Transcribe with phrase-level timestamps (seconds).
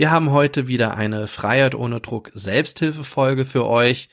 [0.00, 4.08] Wir haben heute wieder eine Freiheit ohne Druck Selbsthilfefolge für euch.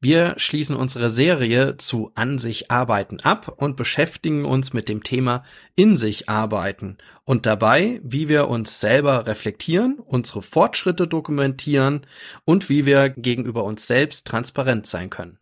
[0.00, 5.44] Wir schließen unsere Serie zu An sich arbeiten ab und beschäftigen uns mit dem Thema
[5.74, 12.06] in sich arbeiten und dabei, wie wir uns selber reflektieren, unsere Fortschritte dokumentieren
[12.46, 15.36] und wie wir gegenüber uns selbst transparent sein können.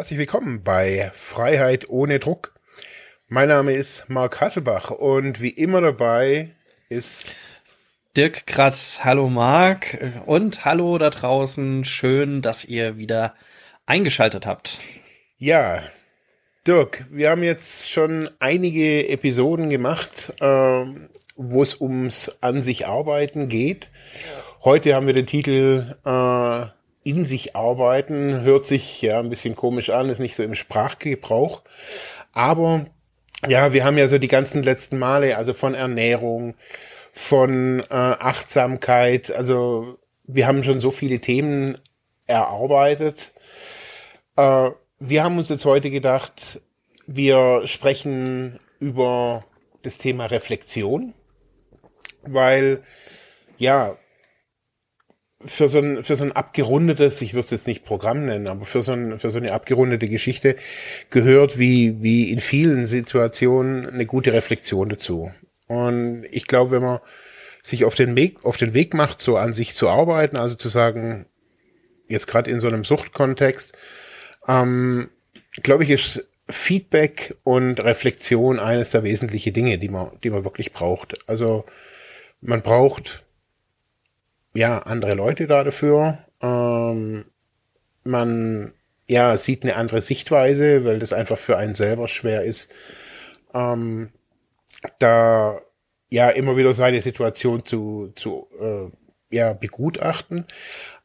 [0.00, 2.54] Herzlich willkommen bei Freiheit ohne Druck.
[3.28, 6.52] Mein Name ist Marc Hasselbach und wie immer dabei
[6.88, 7.26] ist
[8.16, 9.00] Dirk Kratz.
[9.04, 11.84] Hallo Marc und hallo da draußen.
[11.84, 13.34] Schön, dass ihr wieder
[13.84, 14.80] eingeschaltet habt.
[15.36, 15.82] Ja,
[16.66, 20.84] Dirk, wir haben jetzt schon einige Episoden gemacht, äh,
[21.36, 23.90] wo es ums An sich arbeiten geht.
[24.64, 29.90] Heute haben wir den Titel äh, in sich arbeiten, hört sich ja ein bisschen komisch
[29.90, 31.62] an, ist nicht so im Sprachgebrauch.
[32.32, 32.86] Aber
[33.48, 36.54] ja, wir haben ja so die ganzen letzten Male, also von Ernährung,
[37.12, 41.78] von äh, Achtsamkeit, also wir haben schon so viele Themen
[42.26, 43.32] erarbeitet.
[44.36, 46.60] Äh, wir haben uns jetzt heute gedacht,
[47.06, 49.44] wir sprechen über
[49.82, 51.14] das Thema Reflexion,
[52.22, 52.82] weil
[53.58, 53.96] ja,
[55.44, 58.66] für so ein, für so ein abgerundetes, ich würde es jetzt nicht Programm nennen, aber
[58.66, 60.56] für so, ein, für so eine abgerundete Geschichte
[61.08, 65.32] gehört wie, wie in vielen Situationen eine gute Reflexion dazu.
[65.66, 67.00] Und ich glaube, wenn man
[67.62, 70.68] sich auf den Weg, auf den Weg macht, so an sich zu arbeiten, also zu
[70.68, 71.26] sagen,
[72.08, 73.72] jetzt gerade in so einem Suchtkontext,
[74.46, 75.08] ähm,
[75.62, 80.72] glaube ich, ist Feedback und Reflexion eines der wesentlichen Dinge, die man, die man wirklich
[80.72, 81.16] braucht.
[81.28, 81.64] Also
[82.40, 83.24] man braucht
[84.54, 86.18] ja, andere Leute da dafür.
[86.42, 87.24] Ähm,
[88.04, 88.72] man
[89.06, 92.70] ja, sieht eine andere Sichtweise, weil das einfach für einen selber schwer ist,
[93.54, 94.10] ähm,
[94.98, 95.60] da
[96.10, 100.46] ja immer wieder seine Situation zu, zu äh, ja, begutachten.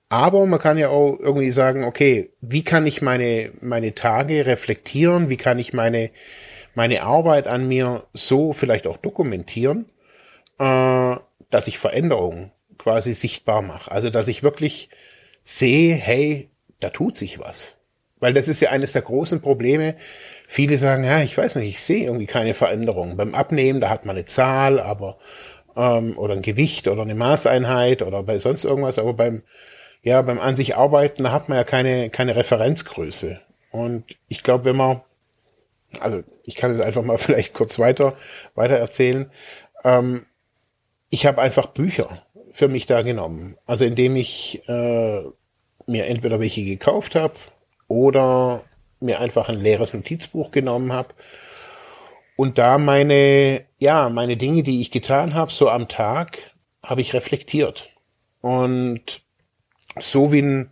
[0.08, 5.30] Aber man kann ja auch irgendwie sagen, okay, wie kann ich meine, meine Tage reflektieren?
[5.30, 6.12] Wie kann ich meine,
[6.75, 9.90] meine Arbeit an mir so vielleicht auch dokumentieren,
[10.59, 11.16] äh,
[11.50, 12.52] dass ich Veränderungen
[12.85, 13.91] quasi sichtbar mache.
[13.91, 14.90] Also, dass ich wirklich
[15.44, 16.51] sehe, hey,
[16.81, 17.78] da tut sich was.
[18.19, 19.96] Weil das ist ja eines der großen Probleme.
[20.47, 23.18] Viele sagen, ja, ich weiß nicht, ich sehe irgendwie keine Veränderung.
[23.18, 25.18] Beim Abnehmen, da hat man eine Zahl, aber
[25.75, 29.41] ähm, oder ein Gewicht oder eine Maßeinheit oder bei sonst irgendwas, aber beim
[30.03, 33.41] ja, beim an sich arbeiten, da hat man ja keine keine Referenzgröße.
[33.72, 35.02] Und ich glaube, wenn man
[36.00, 38.16] also ich kann es einfach mal vielleicht kurz weiter
[38.53, 39.31] weiter erzählen.
[39.84, 40.28] Ähm,
[41.09, 42.25] ich habe einfach Bücher
[42.56, 43.58] für mich da genommen.
[43.66, 45.22] Also indem ich äh,
[45.88, 47.34] mir entweder welche gekauft habe
[47.90, 48.64] oder
[49.02, 51.10] mir einfach ein leeres Notizbuch genommen habe
[52.38, 56.38] und da meine, ja, meine Dinge, die ich getan habe, so am Tag,
[56.82, 57.90] habe ich reflektiert.
[58.40, 59.22] Und
[60.00, 60.72] so wie ein,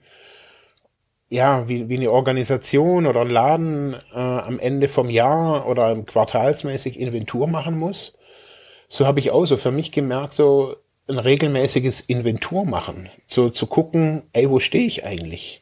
[1.27, 6.97] ja, wie, wie eine Organisation oder ein Laden äh, am Ende vom Jahr oder quartalsmäßig
[6.97, 8.17] Inventur machen muss,
[8.87, 10.77] so habe ich auch so für mich gemerkt, so
[11.07, 15.61] ein regelmäßiges Inventur machen, so zu gucken, ey, wo stehe ich eigentlich?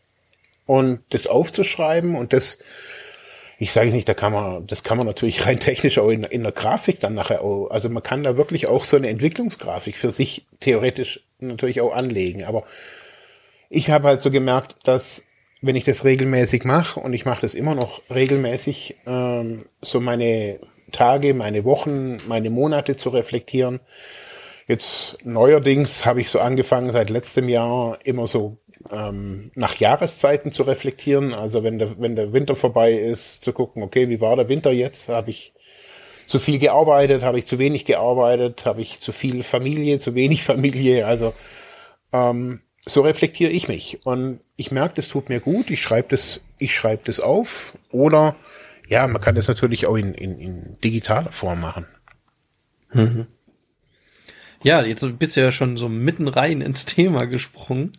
[0.65, 2.59] Und das aufzuschreiben und das,
[3.57, 6.43] ich sage nicht, da kann man, das kann man natürlich rein technisch auch in, in
[6.43, 10.11] der Grafik dann nachher auch, also man kann da wirklich auch so eine Entwicklungsgrafik für
[10.11, 12.43] sich theoretisch natürlich auch anlegen.
[12.43, 12.63] Aber
[13.69, 15.23] ich habe halt so gemerkt, dass
[15.61, 20.59] wenn ich das regelmäßig mache und ich mache das immer noch regelmäßig, ähm, so meine
[20.91, 23.79] Tage, meine Wochen, meine Monate zu reflektieren,
[24.71, 28.55] Jetzt neuerdings habe ich so angefangen, seit letztem Jahr immer so
[28.89, 31.33] ähm, nach Jahreszeiten zu reflektieren.
[31.33, 34.71] Also wenn der, wenn der Winter vorbei ist, zu gucken, okay, wie war der Winter
[34.71, 35.09] jetzt?
[35.09, 35.53] Habe ich
[36.25, 37.21] zu viel gearbeitet?
[37.21, 38.65] Habe ich zu wenig gearbeitet?
[38.65, 41.05] Habe ich zu viel Familie, zu wenig Familie?
[41.05, 41.33] Also
[42.13, 44.05] ähm, so reflektiere ich mich.
[44.05, 45.69] Und ich merke, das tut mir gut.
[45.69, 47.77] Ich schreibe das, ich schreibe das auf.
[47.91, 48.37] Oder
[48.87, 51.87] ja, man kann das natürlich auch in, in, in digitaler Form machen.
[52.93, 53.27] Mhm.
[54.63, 57.91] Ja, jetzt bist du ja schon so mitten rein ins Thema gesprungen.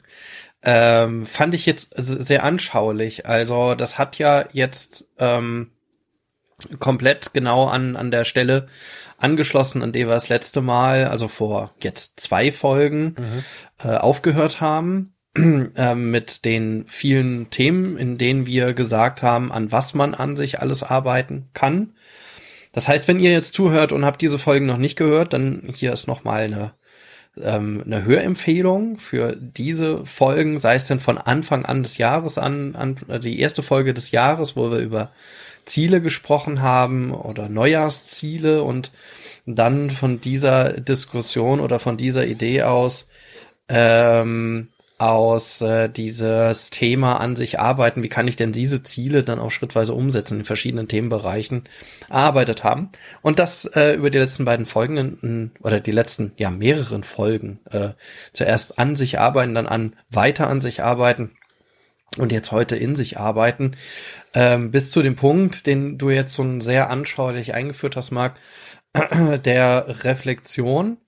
[0.63, 3.27] Ähm, fand ich jetzt sehr anschaulich.
[3.27, 5.73] Also das hat ja jetzt ähm,
[6.79, 8.69] komplett genau an, an der Stelle
[9.19, 13.45] angeschlossen, an der wir das letzte Mal, also vor jetzt zwei Folgen, mhm.
[13.79, 15.15] äh, aufgehört haben.
[15.37, 20.61] äh, mit den vielen Themen, in denen wir gesagt haben, an was man an sich
[20.61, 21.95] alles arbeiten kann.
[22.73, 25.93] Das heißt, wenn ihr jetzt zuhört und habt diese Folgen noch nicht gehört, dann hier
[25.93, 26.73] ist nochmal eine
[27.41, 32.75] ähm, eine Hörempfehlung für diese Folgen, sei es denn von Anfang an des Jahres an,
[32.75, 35.13] an die erste Folge des Jahres, wo wir über
[35.65, 38.91] Ziele gesprochen haben oder Neujahrsziele und
[39.47, 43.07] dann von dieser Diskussion oder von dieser Idee aus
[43.69, 44.69] ähm,
[45.03, 49.51] aus äh, dieses Thema an sich arbeiten, wie kann ich denn diese Ziele dann auch
[49.51, 51.65] schrittweise umsetzen in verschiedenen Themenbereichen
[52.09, 52.91] erarbeitet haben.
[53.21, 57.59] Und das äh, über die letzten beiden Folgen oder die letzten, ja, mehreren Folgen.
[57.69, 57.95] Äh,
[58.33, 61.33] zuerst an sich arbeiten, dann an weiter an sich arbeiten
[62.17, 63.73] und jetzt heute in sich arbeiten.
[64.35, 68.39] Ähm, bis zu dem Punkt, den du jetzt so sehr anschaulich eingeführt hast, Marc,
[69.45, 70.99] der Reflexion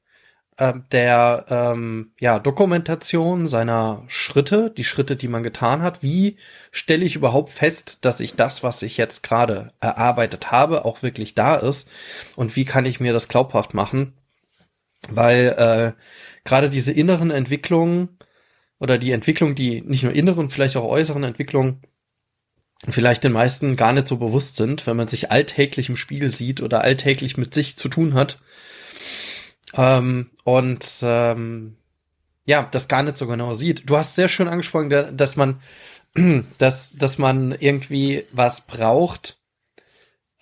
[0.59, 6.03] der ähm, ja, Dokumentation seiner Schritte, die Schritte, die man getan hat.
[6.03, 6.37] Wie
[6.71, 11.35] stelle ich überhaupt fest, dass ich das, was ich jetzt gerade erarbeitet habe, auch wirklich
[11.35, 11.89] da ist?
[12.37, 14.15] Und wie kann ich mir das glaubhaft machen?
[15.09, 16.03] Weil äh,
[16.45, 18.19] gerade diese inneren Entwicklungen
[18.79, 21.83] oder die Entwicklung, die nicht nur inneren, vielleicht auch äußeren Entwicklungen
[22.89, 26.61] vielleicht den meisten gar nicht so bewusst sind, wenn man sich alltäglich im Spiegel sieht
[26.61, 28.39] oder alltäglich mit sich zu tun hat,
[29.75, 31.77] ähm, und ähm,
[32.45, 33.89] ja, das gar nicht so genau sieht.
[33.89, 35.61] Du hast sehr schön angesprochen, dass man,
[36.59, 39.39] dass, dass man irgendwie was braucht,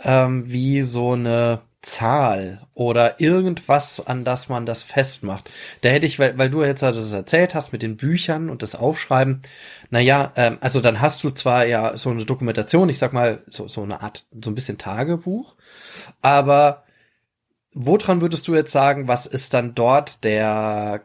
[0.01, 5.51] ähm, wie so eine Zahl oder irgendwas, an das man das festmacht.
[5.81, 8.77] Da hätte ich, weil, weil du jetzt das erzählt hast mit den Büchern und das
[8.77, 9.43] Aufschreiben,
[9.91, 13.67] naja, ähm, also dann hast du zwar ja so eine Dokumentation, ich sag mal, so,
[13.67, 15.57] so eine Art, so ein bisschen Tagebuch,
[16.21, 16.85] aber
[17.75, 21.03] woran würdest du jetzt sagen, was ist dann dort der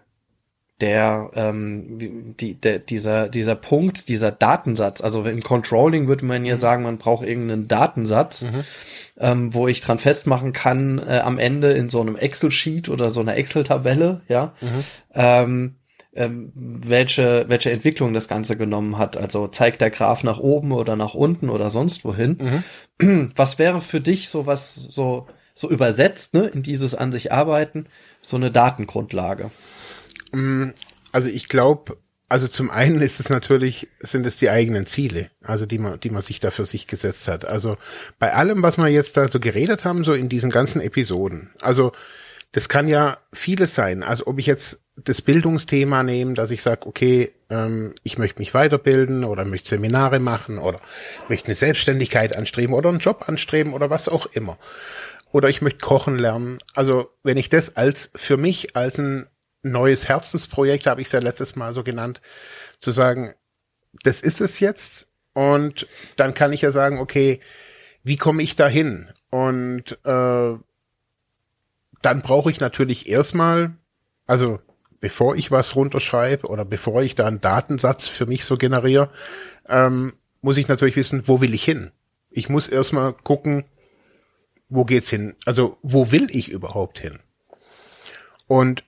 [0.79, 5.01] der ähm, die, der, dieser dieser Punkt, dieser Datensatz.
[5.01, 6.59] Also im Controlling würde man ja mhm.
[6.59, 8.63] sagen, man braucht irgendeinen Datensatz, mhm.
[9.17, 13.21] ähm, wo ich dran festmachen kann äh, am Ende in so einem Excel-Sheet oder so
[13.21, 14.83] einer Excel-Tabelle, ja, mhm.
[15.15, 15.75] ähm,
[16.13, 19.17] ähm, welche welche Entwicklung das Ganze genommen hat.
[19.17, 22.63] Also zeigt der Graph nach oben oder nach unten oder sonst wohin.
[22.99, 23.31] Mhm.
[23.35, 25.25] Was wäre für dich so was so
[25.57, 27.87] so übersetzt, ne, in dieses an sich arbeiten,
[28.21, 29.49] so eine Datengrundlage?
[30.31, 30.69] Mm,
[31.11, 31.97] also ich glaube,
[32.29, 36.11] also zum einen ist es natürlich, sind es die eigenen Ziele, also die man, die
[36.11, 37.45] man sich da für sich gesetzt hat.
[37.45, 37.77] Also
[38.19, 41.49] bei allem, was wir jetzt da so geredet haben, so in diesen ganzen Episoden.
[41.59, 41.91] Also
[42.51, 44.03] das kann ja vieles sein.
[44.03, 48.53] Also ob ich jetzt das Bildungsthema nehme, dass ich sage, okay, ähm, ich möchte mich
[48.53, 50.81] weiterbilden oder möchte Seminare machen oder
[51.29, 54.57] möchte eine Selbstständigkeit anstreben oder einen Job anstreben oder was auch immer
[55.37, 56.57] oder ich möchte kochen lernen.
[56.73, 59.27] Also wenn ich das als für mich als ein
[59.61, 62.21] neues Herzensprojekt, habe ich es ja letztes Mal so genannt,
[62.81, 63.35] zu sagen,
[64.01, 65.85] das ist es jetzt und
[66.15, 67.39] dann kann ich ja sagen, okay,
[68.03, 69.09] wie komme ich da hin?
[69.29, 70.57] Und äh,
[72.01, 73.75] dann brauche ich natürlich erstmal,
[74.25, 74.59] also
[74.99, 79.11] bevor ich was runterschreibe oder bevor ich da einen Datensatz für mich so generiere,
[79.69, 81.91] ähm, muss ich natürlich wissen, wo will ich hin?
[82.31, 83.65] Ich muss erstmal gucken,
[84.69, 85.35] wo geht's hin?
[85.45, 87.19] Also, wo will ich überhaupt hin?
[88.47, 88.83] Und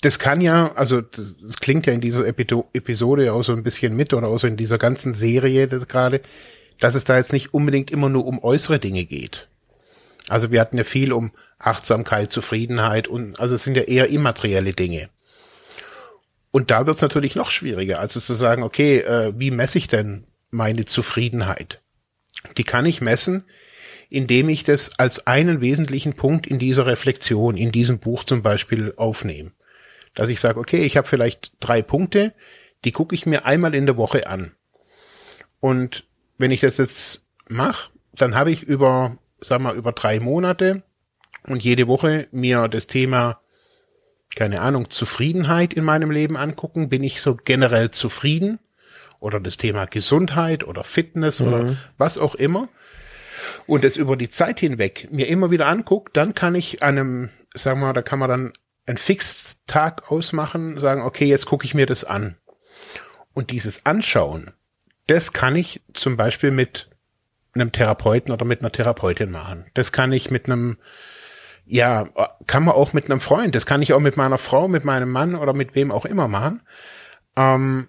[0.00, 3.96] das kann ja, also das, das klingt ja in dieser Episode auch so ein bisschen
[3.96, 6.20] mit oder auch so in dieser ganzen Serie das gerade,
[6.78, 9.48] dass es da jetzt nicht unbedingt immer nur um äußere Dinge geht.
[10.28, 14.72] Also wir hatten ja viel um Achtsamkeit, Zufriedenheit und also es sind ja eher immaterielle
[14.72, 15.08] Dinge.
[16.50, 19.88] Und da wird es natürlich noch schwieriger, also zu sagen, okay, äh, wie messe ich
[19.88, 21.80] denn meine Zufriedenheit?
[22.56, 23.44] Die kann ich messen,
[24.10, 28.94] indem ich das als einen wesentlichen Punkt in dieser Reflexion, in diesem Buch zum Beispiel
[28.96, 29.52] aufnehme.
[30.14, 32.32] Dass ich sage, okay, ich habe vielleicht drei Punkte,
[32.84, 34.52] die gucke ich mir einmal in der Woche an.
[35.60, 36.04] Und
[36.38, 40.82] wenn ich das jetzt mache, dann habe ich über, sag mal, über drei Monate
[41.46, 43.40] und jede Woche mir das Thema,
[44.34, 46.88] keine Ahnung, Zufriedenheit in meinem Leben angucken.
[46.88, 48.58] Bin ich so generell zufrieden?
[49.20, 51.46] Oder das Thema Gesundheit oder Fitness mhm.
[51.48, 52.68] oder was auch immer
[53.66, 57.80] und es über die Zeit hinweg mir immer wieder anguckt, dann kann ich einem, sagen
[57.80, 58.52] wir mal, da kann man dann
[58.86, 62.36] einen Fixtag ausmachen, sagen, okay, jetzt gucke ich mir das an.
[63.34, 64.52] Und dieses Anschauen,
[65.06, 66.88] das kann ich zum Beispiel mit
[67.54, 69.66] einem Therapeuten oder mit einer Therapeutin machen.
[69.74, 70.78] Das kann ich mit einem,
[71.66, 72.08] ja,
[72.46, 75.10] kann man auch mit einem Freund, das kann ich auch mit meiner Frau, mit meinem
[75.10, 76.62] Mann oder mit wem auch immer machen.
[77.36, 77.88] Ähm,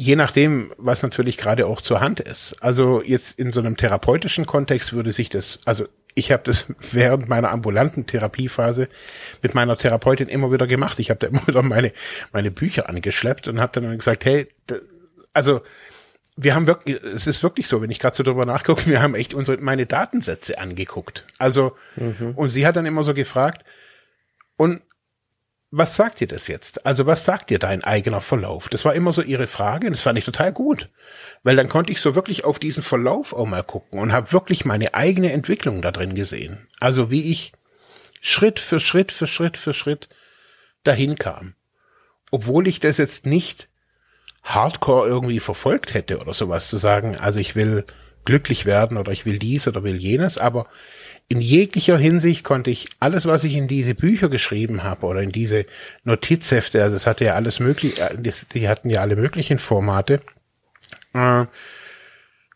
[0.00, 2.54] Je nachdem, was natürlich gerade auch zur Hand ist.
[2.62, 7.28] Also jetzt in so einem therapeutischen Kontext würde sich das, also ich habe das während
[7.28, 8.88] meiner ambulanten Therapiephase
[9.42, 11.00] mit meiner Therapeutin immer wieder gemacht.
[11.00, 11.92] Ich habe da immer wieder meine
[12.32, 14.46] meine Bücher angeschleppt und habe dann gesagt, hey,
[15.34, 15.62] also
[16.36, 19.16] wir haben wirklich, es ist wirklich so, wenn ich gerade so drüber nachgucke, wir haben
[19.16, 21.26] echt unsere meine Datensätze angeguckt.
[21.38, 22.34] Also mhm.
[22.36, 23.64] und sie hat dann immer so gefragt
[24.56, 24.80] und
[25.70, 26.86] was sagt dir das jetzt?
[26.86, 28.68] Also was sagt dir dein eigener Verlauf?
[28.68, 30.88] Das war immer so ihre Frage und das fand ich total gut,
[31.42, 34.64] weil dann konnte ich so wirklich auf diesen Verlauf auch mal gucken und habe wirklich
[34.64, 36.68] meine eigene Entwicklung da drin gesehen.
[36.80, 37.52] Also wie ich
[38.20, 40.08] Schritt für Schritt für Schritt für Schritt
[40.84, 41.54] dahin kam.
[42.30, 43.68] Obwohl ich das jetzt nicht
[44.42, 47.84] hardcore irgendwie verfolgt hätte oder sowas zu sagen, also ich will
[48.24, 50.66] glücklich werden oder ich will dies oder will jenes, aber
[51.28, 55.30] in jeglicher Hinsicht konnte ich alles, was ich in diese Bücher geschrieben habe oder in
[55.30, 55.66] diese
[56.04, 58.16] Notizhefte, also es hatte ja alles möglich, äh,
[58.54, 60.22] die hatten ja alle möglichen Formate,
[61.12, 61.44] äh,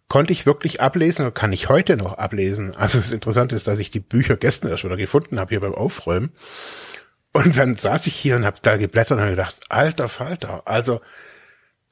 [0.09, 2.75] konnte ich wirklich ablesen oder kann ich heute noch ablesen.
[2.75, 5.75] Also das Interessante ist, dass ich die Bücher gestern erst wieder gefunden habe hier beim
[5.75, 6.33] Aufräumen.
[7.35, 11.01] Und dann saß ich hier und habe da geblättert und gedacht, alter Falter, also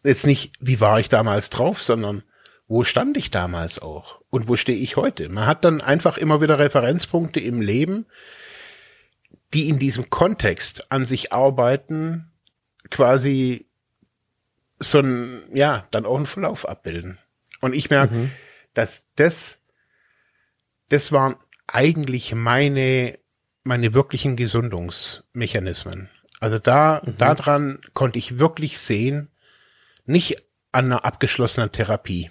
[0.05, 2.23] jetzt nicht, wie war ich damals drauf, sondern
[2.71, 5.29] wo stand ich damals auch und wo stehe ich heute?
[5.29, 8.07] Man hat dann einfach immer wieder Referenzpunkte im Leben,
[9.53, 12.31] die in diesem Kontext an sich arbeiten,
[12.89, 13.67] quasi
[14.79, 17.19] so ein, ja, dann auch einen Verlauf abbilden.
[17.61, 18.31] Und ich merke, mhm.
[18.73, 19.59] dass das,
[20.91, 21.35] das waren
[21.67, 23.19] eigentlich meine,
[23.65, 26.09] meine wirklichen Gesundungsmechanismen.
[26.39, 27.17] Also da, mhm.
[27.17, 29.29] daran konnte ich wirklich sehen,
[30.07, 32.31] nicht an einer abgeschlossenen Therapie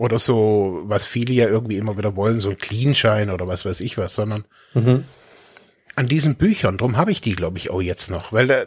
[0.00, 3.80] oder so, was viele ja irgendwie immer wieder wollen, so ein Clean-Schein oder was weiß
[3.80, 5.04] ich was, sondern mhm.
[5.94, 8.64] an diesen Büchern, drum habe ich die, glaube ich, auch jetzt noch, weil da,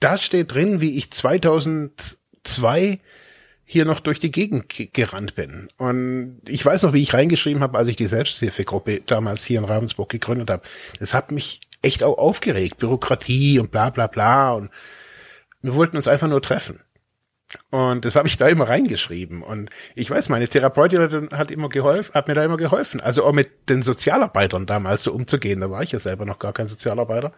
[0.00, 2.98] da steht drin, wie ich 2002
[3.64, 5.68] hier noch durch die Gegend gerannt bin.
[5.78, 9.66] Und ich weiß noch, wie ich reingeschrieben habe, als ich die Selbsthilfegruppe damals hier in
[9.66, 10.64] Ravensburg gegründet habe.
[10.98, 12.78] Das hat mich echt auch aufgeregt.
[12.78, 14.54] Bürokratie und bla bla bla.
[14.54, 14.70] Und
[15.62, 16.80] wir wollten uns einfach nur treffen.
[17.70, 19.42] Und das habe ich da immer reingeschrieben.
[19.42, 23.00] Und ich weiß, meine Therapeutin hat immer geholfen, hat mir da immer geholfen.
[23.00, 25.60] Also auch mit den Sozialarbeitern damals so umzugehen.
[25.60, 27.32] Da war ich ja selber noch gar kein Sozialarbeiter.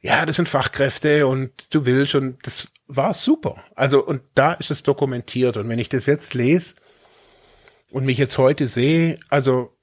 [0.00, 3.62] Ja, das sind Fachkräfte und du willst und das war super.
[3.74, 5.56] Also, und da ist es dokumentiert.
[5.56, 6.74] Und wenn ich das jetzt lese
[7.90, 9.76] und mich jetzt heute sehe, also,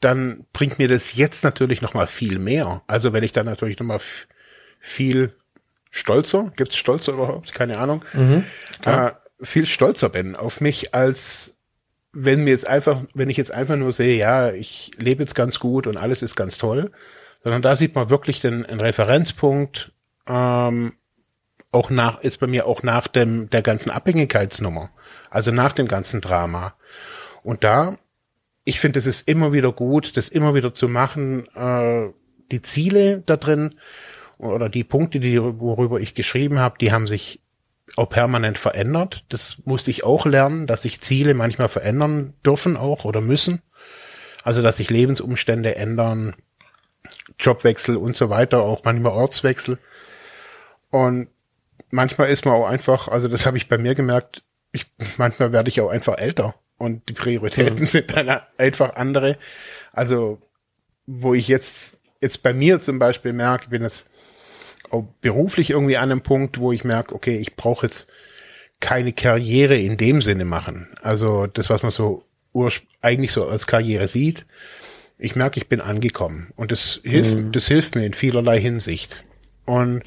[0.00, 2.82] dann bringt mir das jetzt natürlich noch mal viel mehr.
[2.86, 4.00] Also, wenn ich dann natürlich noch mal
[4.78, 5.34] viel
[5.94, 7.54] stolzer, gibt's stolzer überhaupt?
[7.54, 8.04] Keine Ahnung.
[8.14, 8.44] Mhm,
[8.84, 11.54] äh, viel stolzer bin auf mich, als
[12.12, 15.60] wenn mir jetzt einfach, wenn ich jetzt einfach nur sehe, ja, ich lebe jetzt ganz
[15.60, 16.90] gut und alles ist ganz toll,
[17.42, 19.92] sondern da sieht man wirklich den, einen Referenzpunkt,
[20.26, 20.94] ähm,
[21.70, 24.90] auch nach, ist bei mir auch nach dem, der ganzen Abhängigkeitsnummer,
[25.30, 26.74] also nach dem ganzen Drama.
[27.42, 27.98] Und da,
[28.64, 32.08] ich finde, es ist immer wieder gut, das immer wieder zu machen, äh,
[32.50, 33.76] die Ziele da drin
[34.44, 37.40] oder die Punkte, die, worüber ich geschrieben habe, die haben sich
[37.96, 39.24] auch permanent verändert.
[39.28, 43.62] Das musste ich auch lernen, dass sich Ziele manchmal verändern dürfen auch oder müssen.
[44.42, 46.34] Also, dass sich Lebensumstände ändern,
[47.38, 49.78] Jobwechsel und so weiter, auch manchmal Ortswechsel.
[50.90, 51.28] Und
[51.90, 54.86] manchmal ist man auch einfach, also das habe ich bei mir gemerkt, ich,
[55.16, 57.86] manchmal werde ich auch einfach älter und die Prioritäten mhm.
[57.86, 59.38] sind dann einfach andere.
[59.92, 60.40] Also,
[61.06, 61.88] wo ich jetzt,
[62.20, 64.08] jetzt bei mir zum Beispiel merke, ich bin jetzt
[64.90, 68.08] auch beruflich irgendwie an einem Punkt, wo ich merke, okay, ich brauche jetzt
[68.80, 70.88] keine Karriere in dem Sinne machen.
[71.02, 72.24] Also das, was man so
[73.00, 74.46] eigentlich so als Karriere sieht,
[75.18, 77.52] ich merke, ich bin angekommen und das hilft, mhm.
[77.52, 79.24] das hilft mir in vielerlei Hinsicht.
[79.64, 80.02] Und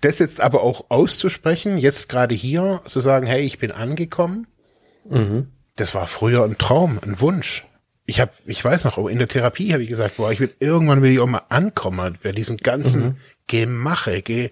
[0.00, 4.46] das jetzt aber auch auszusprechen, jetzt gerade hier, zu sagen, hey, ich bin angekommen,
[5.08, 5.48] mhm.
[5.76, 7.67] das war früher ein Traum, ein Wunsch
[8.08, 11.02] ich habe, ich weiß noch, in der Therapie habe ich gesagt, boah, ich will irgendwann
[11.02, 13.16] will ich auch mal ankommen bei diesem ganzen mhm.
[13.48, 14.50] Gemache, ge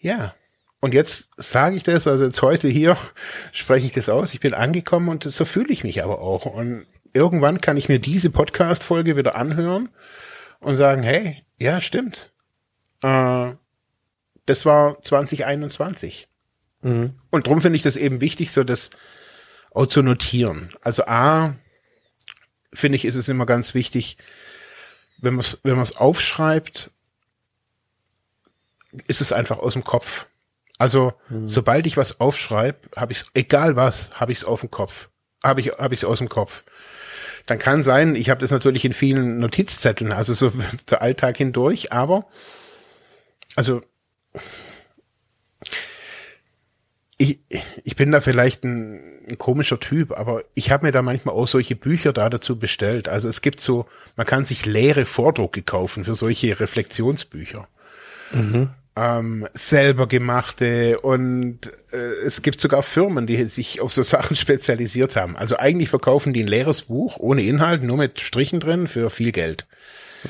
[0.00, 0.34] ja.
[0.80, 2.96] Und jetzt sage ich das, also jetzt heute hier
[3.52, 4.32] spreche ich das aus.
[4.32, 6.46] Ich bin angekommen und so fühle ich mich aber auch.
[6.46, 9.90] Und irgendwann kann ich mir diese Podcast-Folge wieder anhören
[10.60, 12.32] und sagen, hey, ja, stimmt.
[13.02, 13.52] Äh,
[14.46, 16.28] das war 2021.
[16.80, 17.12] Mhm.
[17.28, 18.88] Und darum finde ich das eben wichtig, so das
[19.70, 20.70] auch zu notieren.
[20.80, 21.56] Also A,
[22.72, 24.16] finde ich, ist es immer ganz wichtig,
[25.18, 26.90] wenn man es wenn man es aufschreibt,
[29.06, 30.26] ist es einfach aus dem Kopf.
[30.78, 31.46] Also mhm.
[31.46, 35.08] sobald ich was aufschreibe, habe ich egal was, habe ich es auf dem Kopf,
[35.44, 36.64] habe ich habe ich es aus dem Kopf.
[37.46, 40.52] Dann kann sein, ich habe das natürlich in vielen Notizzetteln, also so
[40.90, 42.26] der Alltag hindurch, aber
[43.56, 43.80] also
[47.20, 47.40] ich,
[47.84, 51.46] ich bin da vielleicht ein, ein komischer Typ, aber ich habe mir da manchmal auch
[51.46, 53.08] solche Bücher da dazu bestellt.
[53.08, 57.68] Also es gibt so, man kann sich leere Vordrucke kaufen für solche Reflexionsbücher.
[58.32, 58.70] Mhm.
[58.96, 61.58] Ähm, selber gemachte und
[61.92, 61.96] äh,
[62.26, 65.36] es gibt sogar Firmen, die sich auf so Sachen spezialisiert haben.
[65.36, 69.32] Also eigentlich verkaufen die ein leeres Buch ohne Inhalt, nur mit Strichen drin für viel
[69.32, 69.66] Geld.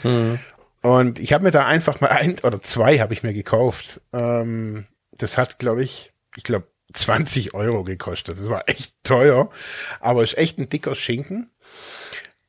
[0.02, 0.38] Mhm.
[0.83, 4.00] Und ich habe mir da einfach mal ein oder zwei habe ich mir gekauft.
[4.12, 8.38] Ähm, das hat, glaube ich, ich glaube 20 Euro gekostet.
[8.38, 9.50] Das war echt teuer,
[10.00, 11.50] aber ist echt ein dicker Schinken.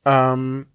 [0.06, 0.68] Ähm,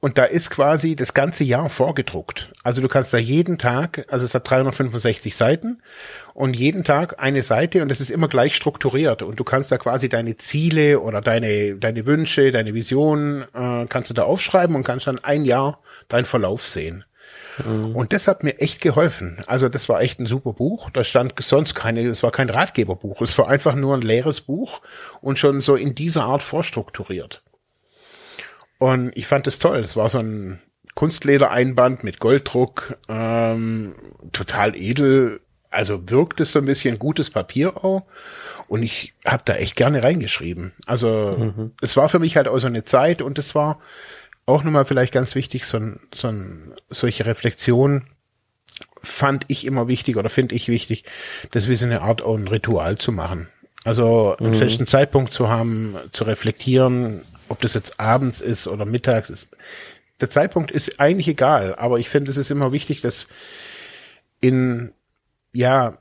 [0.00, 2.52] und da ist quasi das ganze Jahr vorgedruckt.
[2.62, 5.82] Also du kannst da jeden Tag, also es hat 365 Seiten
[6.34, 9.78] und jeden Tag eine Seite und es ist immer gleich strukturiert und du kannst da
[9.78, 14.84] quasi deine Ziele oder deine, deine Wünsche, deine Visionen, äh, kannst du da aufschreiben und
[14.84, 17.04] kannst dann ein Jahr deinen Verlauf sehen.
[17.66, 17.96] Mhm.
[17.96, 19.38] Und das hat mir echt geholfen.
[19.46, 20.90] Also das war echt ein super Buch.
[20.90, 23.22] Da stand sonst keine, es war kein Ratgeberbuch.
[23.22, 24.80] Es war einfach nur ein leeres Buch
[25.20, 27.42] und schon so in dieser Art vorstrukturiert.
[28.78, 29.78] Und ich fand das toll.
[29.78, 30.60] Es war so ein
[30.94, 33.94] Kunstledereinband mit Golddruck, ähm,
[34.32, 35.40] total edel.
[35.70, 38.04] Also wirkt es so ein bisschen gutes Papier auch.
[38.68, 40.72] Und ich habe da echt gerne reingeschrieben.
[40.86, 41.72] Also mhm.
[41.80, 43.80] es war für mich halt auch so eine Zeit und es war
[44.48, 48.08] auch nochmal vielleicht ganz wichtig, so, ein, so ein, solche Reflexionen
[49.02, 51.04] fand ich immer wichtig oder finde ich wichtig,
[51.50, 53.48] das wie so eine Art ein Ritual zu machen.
[53.84, 54.54] Also einen mhm.
[54.54, 59.48] festen Zeitpunkt zu haben, zu reflektieren, ob das jetzt abends ist oder mittags ist.
[60.20, 63.28] Der Zeitpunkt ist eigentlich egal, aber ich finde, es ist immer wichtig, dass
[64.40, 64.92] in,
[65.52, 65.98] ja,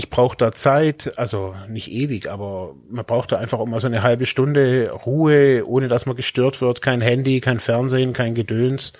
[0.00, 3.86] ich brauche da Zeit, also nicht ewig, aber man braucht da einfach auch mal so
[3.86, 8.94] eine halbe Stunde Ruhe, ohne dass man gestört wird, kein Handy, kein Fernsehen, kein Gedöns.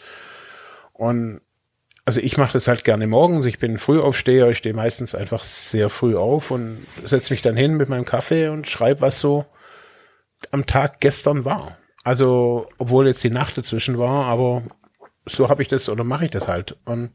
[0.92, 1.40] Und
[2.04, 3.46] also ich mache das halt gerne morgens.
[3.46, 7.78] Ich bin Frühaufsteher, ich stehe meistens einfach sehr früh auf und setze mich dann hin
[7.78, 9.46] mit meinem Kaffee und schreibe, was so
[10.50, 11.78] am Tag gestern war.
[12.04, 14.64] Also, obwohl jetzt die Nacht dazwischen war, aber
[15.24, 16.76] so habe ich das oder mache ich das halt.
[16.84, 17.12] Und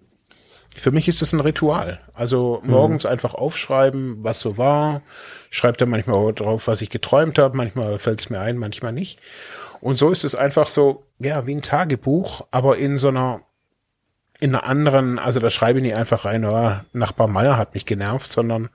[0.75, 1.99] für mich ist das ein Ritual.
[2.13, 3.11] Also morgens mhm.
[3.11, 5.01] einfach aufschreiben, was so war.
[5.49, 7.57] Schreibt dann manchmal drauf, was ich geträumt habe.
[7.57, 9.19] Manchmal fällt es mir ein, manchmal nicht.
[9.81, 13.41] Und so ist es einfach so, ja, wie ein Tagebuch, aber in so einer,
[14.39, 17.85] in einer anderen, also da schreibe ich nicht einfach rein, oh, Nachbar Meier hat mich
[17.85, 18.69] genervt, sondern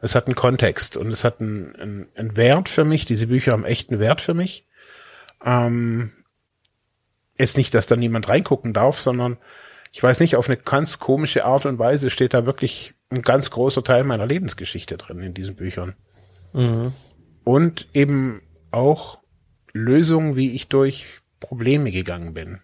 [0.00, 3.06] es hat einen Kontext und es hat einen, einen, einen Wert für mich.
[3.06, 4.66] Diese Bücher haben echt einen Wert für mich.
[5.44, 6.12] Ähm,
[7.36, 9.38] ist nicht, dass da niemand reingucken darf, sondern
[9.94, 13.50] ich weiß nicht, auf eine ganz komische Art und Weise steht da wirklich ein ganz
[13.50, 15.94] großer Teil meiner Lebensgeschichte drin in diesen Büchern.
[16.52, 16.92] Mhm.
[17.44, 19.20] Und eben auch
[19.72, 22.58] Lösungen, wie ich durch Probleme gegangen bin.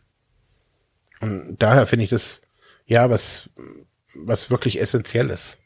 [1.20, 2.40] Und daher finde ich das
[2.86, 3.48] ja was,
[4.16, 5.56] was wirklich essentielles.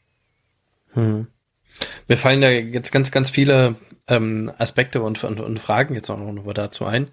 [0.93, 1.25] Hm.
[2.07, 3.75] Mir fallen da jetzt ganz, ganz viele
[4.07, 7.09] ähm, Aspekte und, und, und Fragen jetzt auch noch dazu ein.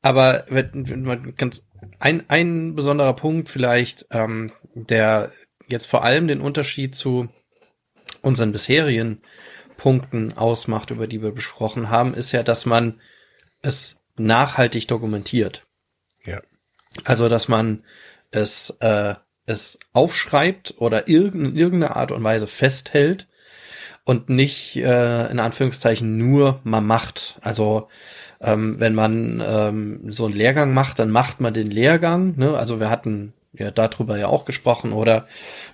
[0.00, 1.64] Aber wenn, wenn man ganz
[1.98, 5.32] ein, ein besonderer Punkt vielleicht, ähm, der
[5.68, 7.28] jetzt vor allem den Unterschied zu
[8.22, 9.22] unseren bisherigen
[9.76, 13.00] Punkten ausmacht, über die wir besprochen haben, ist ja, dass man
[13.62, 15.66] es nachhaltig dokumentiert.
[16.24, 16.36] Ja.
[17.04, 17.84] Also, dass man
[18.30, 19.14] es, äh,
[19.46, 23.26] es aufschreibt oder in irgendeiner Art und Weise festhält
[24.04, 27.38] und nicht äh, in Anführungszeichen nur mal macht.
[27.40, 27.88] Also
[28.40, 32.34] ähm, wenn man ähm, so einen Lehrgang macht, dann macht man den Lehrgang.
[32.36, 32.56] Ne?
[32.56, 35.26] Also wir hatten ja darüber ja auch gesprochen oder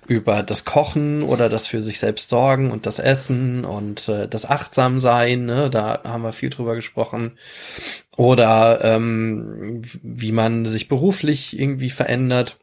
[0.07, 4.45] über das Kochen oder das für sich selbst sorgen und das Essen und äh, das
[4.49, 5.69] Achtsamsein, ne?
[5.69, 7.37] da haben wir viel drüber gesprochen.
[8.15, 12.57] Oder ähm, wie man sich beruflich irgendwie verändert.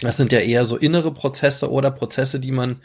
[0.00, 2.82] Das sind ja eher so innere Prozesse oder Prozesse, die man,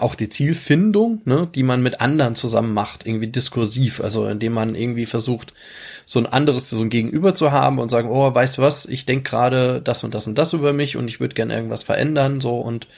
[0.00, 4.74] auch die Zielfindung, ne, die man mit anderen zusammen macht, irgendwie diskursiv, also indem man
[4.74, 5.54] irgendwie versucht,
[6.06, 9.06] so ein anderes, so ein Gegenüber zu haben und sagen, oh, weißt du was, ich
[9.06, 12.40] denke gerade das und das und das über mich und ich würde gerne irgendwas verändern,
[12.40, 12.88] so und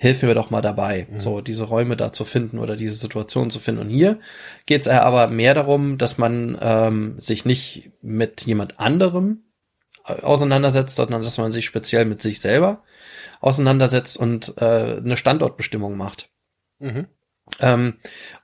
[0.00, 1.20] hilf mir doch mal dabei, mhm.
[1.20, 3.82] so diese Räume da zu finden oder diese Situation zu finden.
[3.82, 4.18] Und hier
[4.66, 9.44] geht es aber mehr darum, dass man ähm, sich nicht mit jemand anderem
[10.04, 12.82] äh, auseinandersetzt, sondern dass man sich speziell mit sich selber
[13.42, 16.30] auseinandersetzt und äh, eine Standortbestimmung macht.
[16.78, 17.06] Mhm.
[17.60, 17.94] Ähm,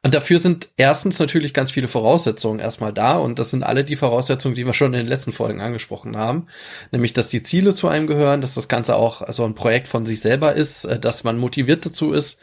[0.03, 3.97] und dafür sind erstens natürlich ganz viele Voraussetzungen erstmal da und das sind alle die
[3.97, 6.49] Voraussetzungen, die wir schon in den letzten Folgen angesprochen haben,
[6.91, 10.05] nämlich dass die Ziele zu einem gehören, dass das Ganze auch so ein Projekt von
[10.05, 12.39] sich selber ist, äh, dass man motiviert dazu ist,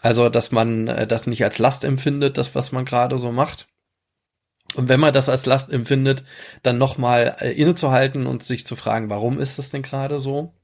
[0.00, 3.68] also dass man äh, das nicht als Last empfindet, das was man gerade so macht.
[4.74, 6.24] Und wenn man das als Last empfindet,
[6.62, 10.54] dann nochmal äh, innezuhalten und sich zu fragen, warum ist das denn gerade so?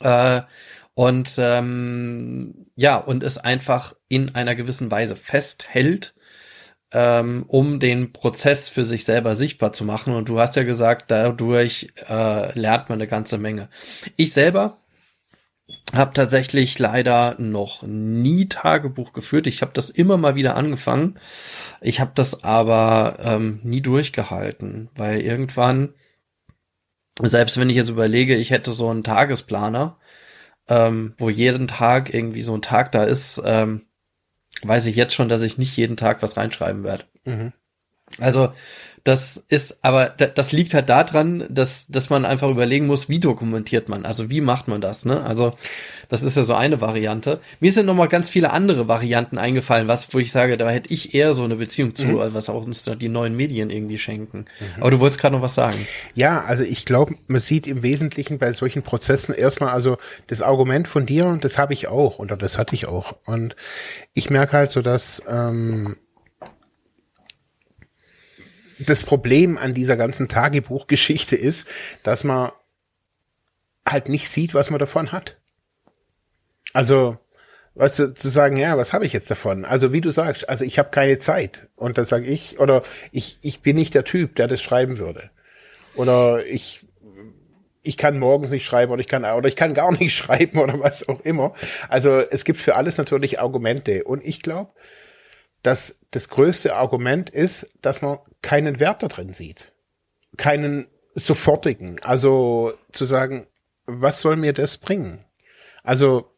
[0.00, 0.42] Äh,
[0.94, 6.14] und ähm, ja, und es einfach in einer gewissen Weise festhält,
[6.92, 10.14] ähm, um den Prozess für sich selber sichtbar zu machen.
[10.14, 13.68] Und du hast ja gesagt, dadurch äh, lernt man eine ganze Menge.
[14.16, 14.78] Ich selber
[15.94, 19.46] habe tatsächlich leider noch nie Tagebuch geführt.
[19.46, 21.18] Ich habe das immer mal wieder angefangen.
[21.80, 25.94] Ich habe das aber ähm, nie durchgehalten, weil irgendwann
[27.22, 29.98] Selbst wenn ich jetzt überlege, ich hätte so einen Tagesplaner,
[30.68, 33.82] ähm, wo jeden Tag irgendwie so ein Tag da ist, ähm,
[34.62, 37.04] weiß ich jetzt schon, dass ich nicht jeden Tag was reinschreiben werde.
[37.24, 37.52] Mhm.
[38.18, 38.52] Also
[39.04, 43.88] das ist, aber das liegt halt daran, dass, dass man einfach überlegen muss, wie dokumentiert
[43.88, 45.22] man, also wie macht man das, ne?
[45.22, 45.52] Also
[46.08, 47.40] das ist ja so eine Variante.
[47.60, 50.92] Mir sind noch mal ganz viele andere Varianten eingefallen, was, wo ich sage, da hätte
[50.92, 52.34] ich eher so eine Beziehung zu, mhm.
[52.34, 54.46] was auch uns da die neuen Medien irgendwie schenken.
[54.58, 54.82] Mhm.
[54.82, 55.78] Aber du wolltest gerade noch was sagen.
[56.14, 60.88] Ja, also ich glaube, man sieht im Wesentlichen bei solchen Prozessen erstmal also das Argument
[60.88, 63.14] von dir, das habe ich auch, oder das hatte ich auch.
[63.24, 63.56] Und
[64.12, 65.96] ich merke halt so, dass ähm,
[68.86, 71.66] das Problem an dieser ganzen Tagebuchgeschichte ist,
[72.02, 72.52] dass man
[73.88, 75.36] halt nicht sieht, was man davon hat.
[76.72, 77.18] Also,
[77.74, 79.64] weißt du, zu sagen, ja, was habe ich jetzt davon?
[79.64, 81.68] Also, wie du sagst, also ich habe keine Zeit.
[81.76, 85.30] Und dann sage ich, oder ich, ich bin nicht der Typ, der das schreiben würde.
[85.94, 86.86] Oder ich,
[87.82, 90.78] ich kann morgens nicht schreiben oder ich kann, oder ich kann gar nicht schreiben oder
[90.80, 91.54] was auch immer.
[91.88, 94.04] Also, es gibt für alles natürlich Argumente.
[94.04, 94.70] Und ich glaube,
[95.62, 99.72] dass das größte Argument ist, dass man keinen Wert da drin sieht.
[100.36, 102.00] Keinen sofortigen.
[102.02, 103.46] Also zu sagen,
[103.86, 105.24] was soll mir das bringen?
[105.82, 106.30] Also,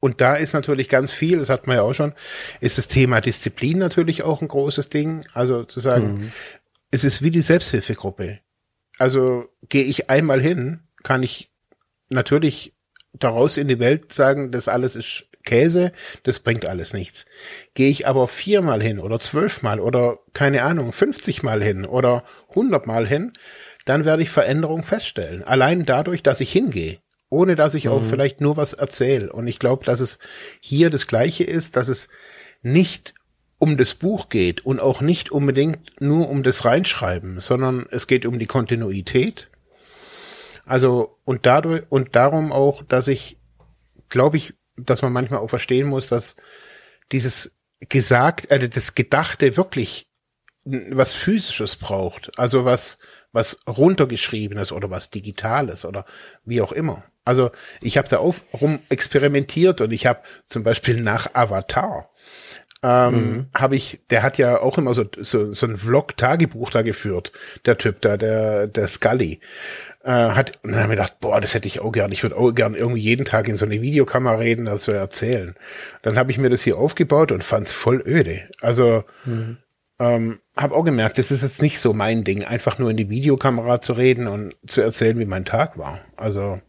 [0.00, 2.14] und da ist natürlich ganz viel, das hat man ja auch schon,
[2.60, 5.24] ist das Thema Disziplin natürlich auch ein großes Ding.
[5.32, 6.32] Also zu sagen, mhm.
[6.90, 8.40] es ist wie die Selbsthilfegruppe.
[8.98, 11.50] Also gehe ich einmal hin, kann ich
[12.08, 12.74] natürlich
[13.12, 17.26] daraus in die Welt sagen, das alles ist Käse, das bringt alles nichts.
[17.74, 22.86] Gehe ich aber viermal hin oder zwölfmal oder keine Ahnung, 50 Mal hin oder 100
[22.86, 23.32] Mal hin,
[23.84, 25.44] dann werde ich Veränderung feststellen.
[25.44, 27.92] Allein dadurch, dass ich hingehe, ohne dass ich mhm.
[27.92, 29.32] auch vielleicht nur was erzähle.
[29.32, 30.18] Und ich glaube, dass es
[30.60, 32.08] hier das Gleiche ist, dass es
[32.62, 33.14] nicht
[33.58, 38.26] um das Buch geht und auch nicht unbedingt nur um das Reinschreiben, sondern es geht
[38.26, 39.50] um die Kontinuität.
[40.66, 43.38] Also und dadurch und darum auch, dass ich,
[44.08, 46.36] glaube ich, dass man manchmal auch verstehen muss, dass
[47.12, 50.08] dieses gesagt, äh, das Gedachte wirklich
[50.64, 52.98] was physisches braucht, also was
[53.34, 56.06] was runtergeschriebenes oder was digitales oder
[56.44, 57.02] wie auch immer.
[57.24, 62.10] Also ich habe da auf rum experimentiert und ich habe zum Beispiel nach Avatar
[62.84, 63.46] ähm, mhm.
[63.54, 67.32] habe ich, der hat ja auch immer so so, so ein Vlog-Tagebuch da geführt,
[67.64, 69.40] der Typ da, der der Scully
[70.02, 72.12] äh, hat, und dann haben wir gedacht, boah, das hätte ich auch gern.
[72.12, 75.54] Ich würde auch gern irgendwie jeden Tag in so eine Videokamera reden, das so erzählen.
[76.02, 78.42] Dann habe ich mir das hier aufgebaut und fand's voll öde.
[78.60, 79.56] Also mhm.
[79.98, 83.08] ähm, habe auch gemerkt, das ist jetzt nicht so mein Ding, einfach nur in die
[83.08, 86.00] Videokamera zu reden und zu erzählen, wie mein Tag war.
[86.18, 86.60] Also,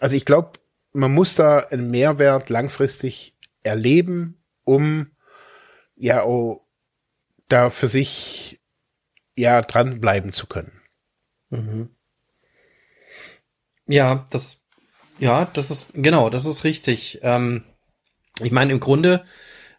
[0.00, 0.50] also ich glaube,
[0.92, 5.06] man muss da einen Mehrwert langfristig erleben, um
[6.04, 6.66] ja auch
[7.48, 8.60] da für sich
[9.36, 10.80] ja dranbleiben zu können.
[11.48, 11.88] Mhm.
[13.86, 14.62] Ja, das,
[15.18, 17.20] ja, das ist, genau, das ist richtig.
[17.22, 17.64] Ähm,
[18.40, 19.24] ich meine, im Grunde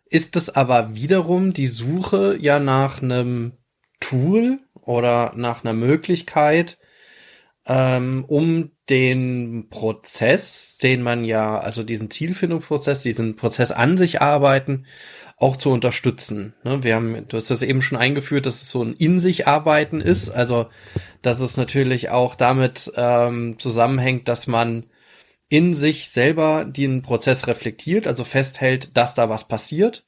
[0.05, 3.57] ist es aber wiederum die Suche ja nach einem
[3.99, 6.77] Tool oder nach einer Möglichkeit,
[7.67, 14.85] ähm, um den Prozess, den man ja, also diesen Zielfindungsprozess, diesen Prozess an sich arbeiten,
[15.37, 16.53] auch zu unterstützen.
[16.63, 16.83] Ne?
[16.83, 19.99] Wir haben, du hast das eben schon eingeführt, dass es so ein in sich arbeiten
[19.99, 20.67] ist, also
[21.21, 24.85] dass es natürlich auch damit ähm, zusammenhängt, dass man
[25.49, 30.05] in sich selber den Prozess reflektiert, also festhält, dass da was passiert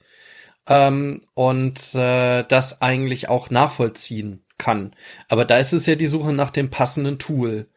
[0.67, 4.95] ähm, und äh, das eigentlich auch nachvollziehen kann.
[5.27, 7.67] Aber da ist es ja die Suche nach dem passenden Tool.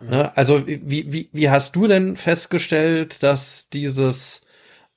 [0.00, 0.36] Ne?
[0.36, 4.43] Also wie, wie, wie hast du denn festgestellt, dass dieses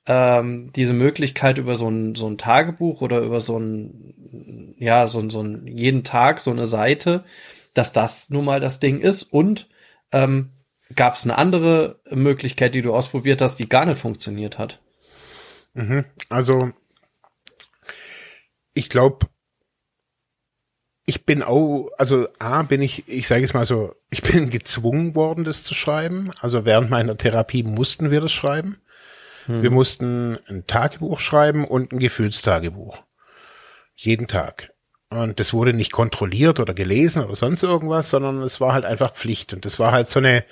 [0.08, 5.28] ähm, diese Möglichkeit über so ein, so ein Tagebuch oder über so ein, ja, so,
[5.28, 7.24] so ein, jeden Tag so eine Seite,
[7.74, 9.68] dass das nun mal das Ding ist und
[10.10, 10.50] ähm,
[10.96, 14.80] gab es eine andere Möglichkeit, die du ausprobiert hast, die gar nicht funktioniert hat?
[15.74, 16.06] Mhm.
[16.30, 16.70] Also
[18.72, 19.26] ich glaube,
[21.04, 25.14] ich bin auch, also A, bin ich, ich sage es mal so, ich bin gezwungen
[25.14, 26.30] worden, das zu schreiben.
[26.40, 28.78] Also während meiner Therapie mussten wir das schreiben.
[29.48, 29.62] Hm.
[29.62, 33.02] Wir mussten ein Tagebuch schreiben und ein Gefühlstagebuch.
[33.96, 34.70] Jeden Tag.
[35.10, 39.14] Und das wurde nicht kontrolliert oder gelesen oder sonst irgendwas, sondern es war halt einfach
[39.14, 39.54] Pflicht.
[39.54, 40.44] Und das war halt so eine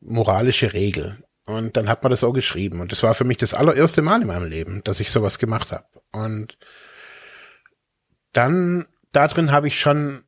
[0.00, 1.24] moralische Regel.
[1.46, 2.80] Und dann hat man das auch geschrieben.
[2.80, 5.72] Und das war für mich das allererste Mal in meinem Leben, dass ich sowas gemacht
[5.72, 5.86] habe.
[6.12, 6.58] Und
[8.32, 10.24] dann, da drin habe ich schon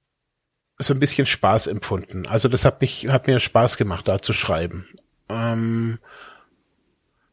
[0.79, 2.27] so ein bisschen Spaß empfunden.
[2.27, 4.88] Also das hat mich, hat mir Spaß gemacht, da zu schreiben.
[5.29, 5.99] Ähm,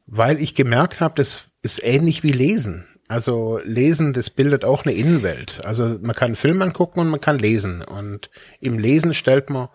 [0.08, 2.88] weil ich gemerkt habe, das ist ähnlich wie Lesen.
[3.08, 5.64] Also Lesen, das bildet auch eine Innenwelt.
[5.66, 7.82] Also man kann einen Film angucken und man kann lesen.
[7.82, 9.70] Und im Lesen stellt man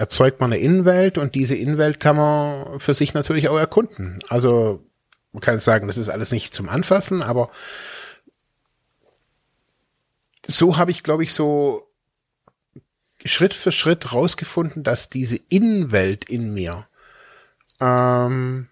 [0.00, 4.20] erzeugt man eine Innenwelt und diese Innenwelt kann man für sich natürlich auch erkunden.
[4.30, 4.82] Also
[5.32, 7.50] man kann sagen, das ist alles nicht zum Anfassen, aber
[10.46, 11.86] so habe ich, glaube ich, so
[13.26, 16.86] Schritt für Schritt rausgefunden, dass diese Innenwelt in mir
[17.78, 18.69] ähm,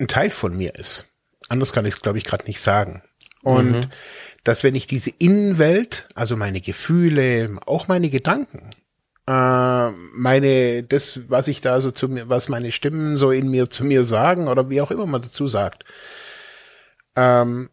[0.00, 1.06] ein Teil von mir ist.
[1.48, 3.02] Anders kann ich es, glaube ich, gerade nicht sagen.
[3.42, 3.86] Und mhm.
[4.44, 8.70] dass wenn ich diese Innenwelt, also meine Gefühle, auch meine Gedanken,
[9.26, 13.70] äh, meine, das, was ich da so zu mir, was meine Stimmen so in mir
[13.70, 15.84] zu mir sagen oder wie auch immer man dazu sagt,
[17.16, 17.70] ähm,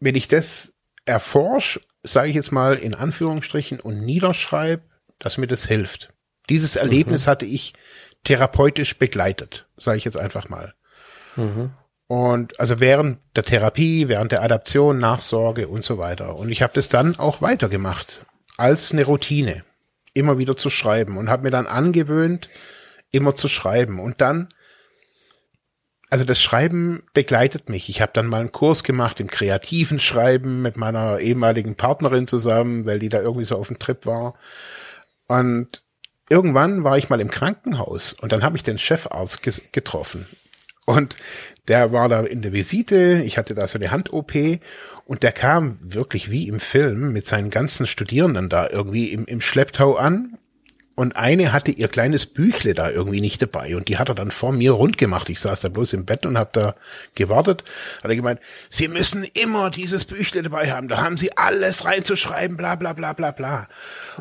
[0.00, 0.74] wenn ich das
[1.06, 4.82] erforsche, sage ich jetzt mal in Anführungsstrichen und niederschreibe,
[5.18, 6.12] dass mir das hilft.
[6.50, 7.30] Dieses Erlebnis mhm.
[7.30, 7.72] hatte ich
[8.24, 10.74] therapeutisch begleitet, sage ich jetzt einfach mal.
[11.36, 11.70] Mhm.
[12.06, 16.36] Und also während der Therapie, während der Adaption, Nachsorge und so weiter.
[16.36, 18.24] Und ich habe das dann auch weitergemacht
[18.56, 19.64] als eine Routine,
[20.12, 22.48] immer wieder zu schreiben und habe mir dann angewöhnt,
[23.10, 24.00] immer zu schreiben.
[24.00, 24.48] Und dann
[26.14, 27.88] also das Schreiben begleitet mich.
[27.88, 32.86] Ich habe dann mal einen Kurs gemacht im kreativen Schreiben mit meiner ehemaligen Partnerin zusammen,
[32.86, 34.34] weil die da irgendwie so auf dem Trip war.
[35.26, 35.82] Und
[36.34, 39.40] irgendwann war ich mal im Krankenhaus und dann habe ich den Chefarzt
[39.72, 40.26] getroffen.
[40.84, 41.14] Und
[41.68, 44.34] der war da in der Visite, ich hatte da so eine Hand-OP
[45.06, 49.40] und der kam wirklich wie im Film mit seinen ganzen Studierenden da irgendwie im, im
[49.40, 50.33] Schlepptau an
[50.96, 54.30] und eine hatte ihr kleines Büchle da irgendwie nicht dabei und die hat er dann
[54.30, 55.28] vor mir rund gemacht.
[55.28, 56.76] Ich saß da bloß im Bett und habe da
[57.16, 57.64] gewartet.
[58.02, 60.86] Hat er gemeint, Sie müssen immer dieses Büchle dabei haben.
[60.86, 63.68] Da haben Sie alles reinzuschreiben, bla bla bla bla bla.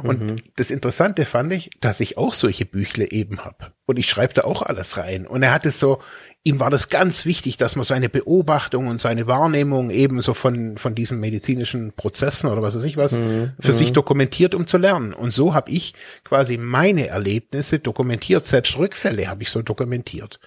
[0.02, 0.36] Und mhm.
[0.56, 4.42] das Interessante fand ich, dass ich auch solche Büchle eben hab Und ich schreibe da
[4.44, 5.28] auch alles rein.
[5.28, 6.02] Und er hat es so
[6.44, 10.94] ihm war das ganz wichtig, dass man seine Beobachtung und seine Wahrnehmung ebenso von, von
[10.94, 13.54] diesen medizinischen Prozessen oder was weiß ich was mhm.
[13.60, 13.78] für mhm.
[13.78, 15.14] sich dokumentiert, um zu lernen.
[15.14, 15.94] Und so habe ich
[16.26, 20.40] quasi meine Erlebnisse dokumentiert, selbst Rückfälle habe ich so dokumentiert.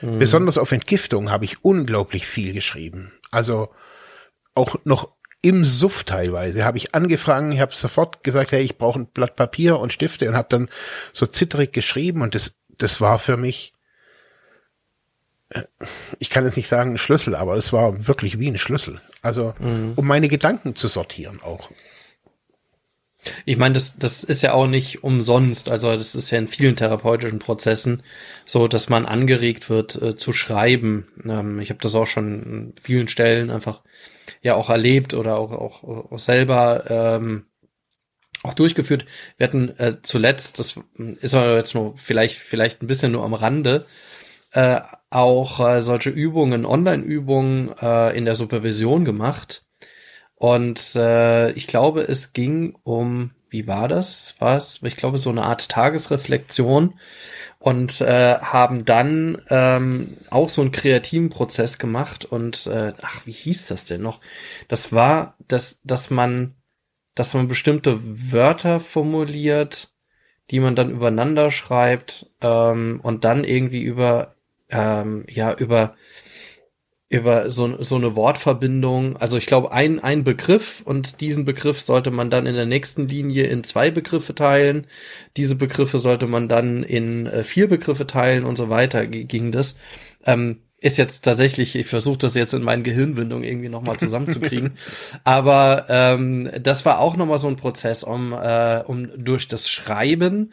[0.00, 0.18] Mhm.
[0.18, 3.12] Besonders auf Entgiftung habe ich unglaublich viel geschrieben.
[3.30, 3.68] Also
[4.54, 5.10] auch noch
[5.42, 9.36] im Suff teilweise habe ich angefangen, ich habe sofort gesagt, hey, ich brauche ein Blatt
[9.36, 10.70] Papier und Stifte und habe dann
[11.12, 13.73] so zitterig geschrieben und das das war für mich
[16.18, 19.00] ich kann jetzt nicht sagen ein Schlüssel, aber es war wirklich wie ein Schlüssel.
[19.22, 19.92] Also, mhm.
[19.96, 21.70] um meine Gedanken zu sortieren auch.
[23.46, 25.70] Ich meine, das, das ist ja auch nicht umsonst.
[25.70, 28.02] Also, das ist ja in vielen therapeutischen Prozessen
[28.44, 31.08] so, dass man angeregt wird äh, zu schreiben.
[31.24, 33.82] Ähm, ich habe das auch schon in vielen Stellen einfach
[34.42, 37.46] ja auch erlebt oder auch, auch, auch selber ähm,
[38.42, 39.06] auch durchgeführt.
[39.38, 40.74] Wir hatten äh, zuletzt, das
[41.20, 43.86] ist aber jetzt nur vielleicht, vielleicht ein bisschen nur am Rande,
[44.52, 44.80] äh,
[45.14, 49.64] auch äh, solche Übungen, Online-Übungen äh, in der Supervision gemacht.
[50.34, 54.34] Und äh, ich glaube, es ging um, wie war das?
[54.40, 56.94] War es, ich glaube, so eine Art Tagesreflexion
[57.60, 63.32] und äh, haben dann ähm, auch so einen kreativen Prozess gemacht und äh, ach, wie
[63.32, 64.20] hieß das denn noch?
[64.68, 66.56] Das war, dass, dass man,
[67.14, 69.92] dass man bestimmte Wörter formuliert,
[70.50, 74.33] die man dann übereinander schreibt ähm, und dann irgendwie über
[74.74, 75.94] ähm, ja über
[77.14, 82.10] über so, so eine Wortverbindung, also ich glaube ein, ein Begriff und diesen Begriff sollte
[82.10, 84.88] man dann in der nächsten Linie in zwei Begriffe teilen.
[85.36, 89.76] Diese Begriffe sollte man dann in äh, vier Begriffe teilen und so weiter ging das.
[90.24, 94.72] Ähm, ist jetzt tatsächlich, ich versuche das jetzt in meinen Gehirnwindungen irgendwie nochmal zusammenzukriegen.
[95.24, 100.52] Aber ähm, das war auch nochmal so ein Prozess, um, äh, um durch das Schreiben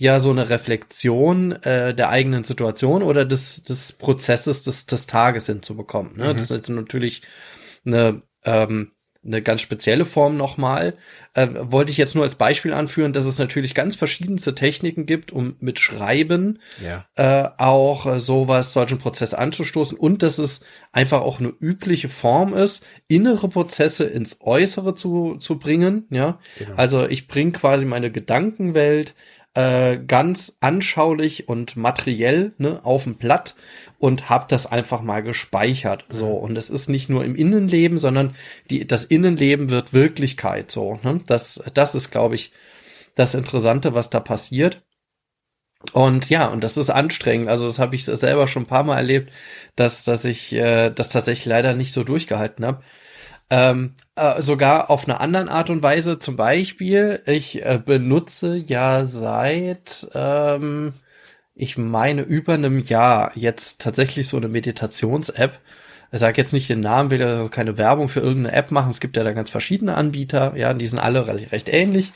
[0.00, 5.44] ja so eine Reflexion äh, der eigenen Situation oder des, des Prozesses des, des Tages
[5.44, 6.16] hinzubekommen.
[6.16, 6.24] Ne?
[6.24, 6.32] Mhm.
[6.32, 7.20] Das ist jetzt natürlich
[7.84, 10.94] eine, ähm, eine ganz spezielle Form nochmal.
[11.34, 15.32] Äh, wollte ich jetzt nur als Beispiel anführen, dass es natürlich ganz verschiedenste Techniken gibt,
[15.32, 17.04] um mit Schreiben ja.
[17.16, 22.54] äh, auch äh, sowas, solchen Prozess anzustoßen und dass es einfach auch eine übliche Form
[22.54, 26.06] ist, innere Prozesse ins Äußere zu, zu bringen.
[26.08, 26.76] Ja, genau.
[26.76, 29.14] also ich bringe quasi meine Gedankenwelt
[29.54, 33.54] äh, ganz anschaulich und materiell ne, auf dem Blatt
[33.98, 36.04] und habe das einfach mal gespeichert.
[36.08, 38.34] So und es ist nicht nur im Innenleben, sondern
[38.70, 40.70] die das Innenleben wird Wirklichkeit.
[40.70, 41.20] So, ne?
[41.26, 42.52] das das ist, glaube ich,
[43.16, 44.82] das Interessante, was da passiert.
[45.92, 47.48] Und ja, und das ist anstrengend.
[47.48, 49.32] Also das habe ich selber schon ein paar Mal erlebt,
[49.76, 52.82] dass dass ich äh, das tatsächlich leider nicht so durchgehalten habe.
[53.50, 56.18] Ähm, äh, sogar auf eine anderen Art und Weise.
[56.18, 60.92] Zum Beispiel, ich äh, benutze ja seit, ähm,
[61.54, 65.58] ich meine, über einem Jahr jetzt tatsächlich so eine Meditations-App,
[66.12, 68.90] ich sage jetzt nicht den Namen, will ja keine Werbung für irgendeine App machen.
[68.90, 72.12] Es gibt ja da ganz verschiedene Anbieter, ja, die sind alle recht ähnlich.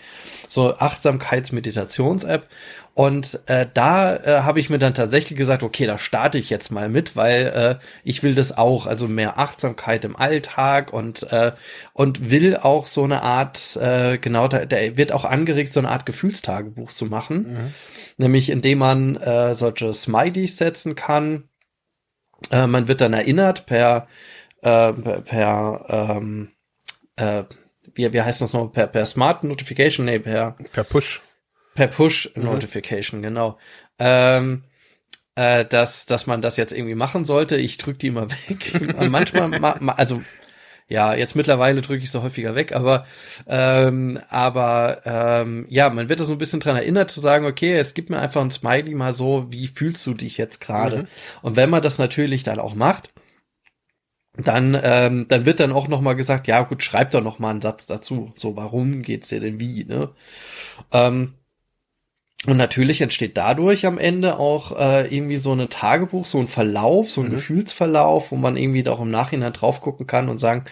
[0.49, 2.49] So Achtsamkeits-Meditations-App.
[2.95, 6.71] Und äh, da äh, habe ich mir dann tatsächlich gesagt, okay, da starte ich jetzt
[6.71, 7.47] mal mit, weil
[7.81, 11.53] äh, ich will das auch, also mehr Achtsamkeit im Alltag und äh,
[11.93, 15.89] und will auch so eine Art, äh, genau, da, der wird auch angeregt, so eine
[15.89, 17.75] Art Gefühlstagebuch zu machen, mhm.
[18.17, 21.49] nämlich indem man äh, solche Smileys setzen kann.
[22.53, 24.07] Äh, man wird dann erinnert per
[24.63, 26.51] äh, per, per ähm,
[27.17, 27.43] äh,
[27.95, 31.23] wie, wie heißt das noch, per, per Smart Notification, nee, per, per Push.
[31.75, 33.25] Per Push Notification, mhm.
[33.25, 33.59] genau.
[33.99, 34.65] Ähm,
[35.35, 37.57] äh, dass, dass man das jetzt irgendwie machen sollte.
[37.57, 39.11] Ich drücke die immer weg.
[39.11, 40.23] Manchmal, ma, ma, also
[40.87, 43.07] ja, jetzt mittlerweile drücke ich sie häufiger weg, aber
[43.47, 47.75] ähm, aber ähm, ja, man wird da so ein bisschen dran erinnert zu sagen, okay,
[47.75, 50.99] es gibt mir einfach ein Smiley mal so, wie fühlst du dich jetzt gerade?
[50.99, 51.07] Mhm.
[51.43, 53.15] Und wenn man das natürlich dann auch macht,
[54.37, 57.51] dann ähm, dann wird dann auch noch mal gesagt, ja gut, schreib doch noch mal
[57.51, 60.11] einen Satz dazu, so warum geht's dir denn wie, ne?
[60.93, 61.35] Ähm,
[62.47, 67.11] und natürlich entsteht dadurch am Ende auch äh, irgendwie so eine Tagebuch, so ein Verlauf,
[67.11, 67.33] so ein mhm.
[67.33, 70.65] Gefühlsverlauf, wo man irgendwie auch im Nachhinein drauf gucken kann und sagen,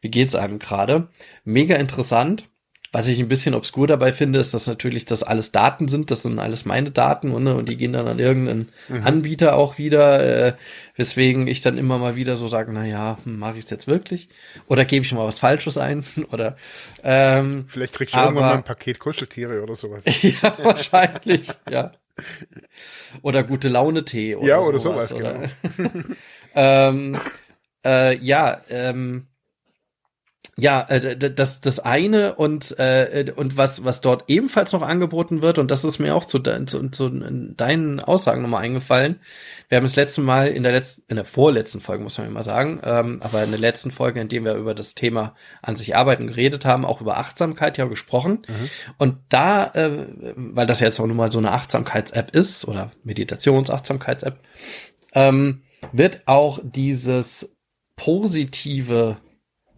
[0.00, 1.08] wie geht's einem gerade.
[1.44, 2.48] Mega interessant.
[2.92, 6.10] Was ich ein bisschen obskur dabei finde, ist, dass natürlich das alles Daten sind.
[6.10, 9.06] Das sind alles meine Daten und, ne, und die gehen dann an irgendeinen mhm.
[9.06, 10.48] Anbieter auch wieder.
[10.48, 10.52] Äh,
[10.96, 13.86] weswegen ich dann immer mal wieder so sage, na ja, hm, mache ich es jetzt
[13.86, 14.28] wirklich?
[14.66, 16.04] Oder gebe ich mal was Falsches ein?
[16.32, 16.56] Oder
[17.02, 20.04] ähm, vielleicht kriegst du aber, irgendwann mal ein Paket Kuscheltiere oder sowas.
[20.22, 21.92] ja, wahrscheinlich, ja.
[23.22, 25.92] Oder gute Laune Tee oder Ja, oder sowas, sowas genau.
[26.54, 27.16] ähm,
[27.84, 29.26] äh, ja, ähm,
[30.60, 35.58] ja, äh, das, das eine und, äh, und was, was dort ebenfalls noch angeboten wird,
[35.58, 39.20] und das ist mir auch zu, zu, zu deinen Aussagen nochmal eingefallen.
[39.68, 42.42] Wir haben das letzte Mal in der letzten, in der vorletzten Folge, muss man immer
[42.42, 45.96] sagen, ähm, aber in der letzten Folge, in dem wir über das Thema an sich
[45.96, 48.42] arbeiten geredet haben, auch über Achtsamkeit ja gesprochen.
[48.46, 48.70] Mhm.
[48.98, 52.92] Und da, äh, weil das ja jetzt auch nun mal so eine Achtsamkeits-App ist, oder
[53.04, 54.38] Meditations-Achtsamkeits-App,
[55.14, 57.50] ähm, wird auch dieses
[57.96, 59.16] positive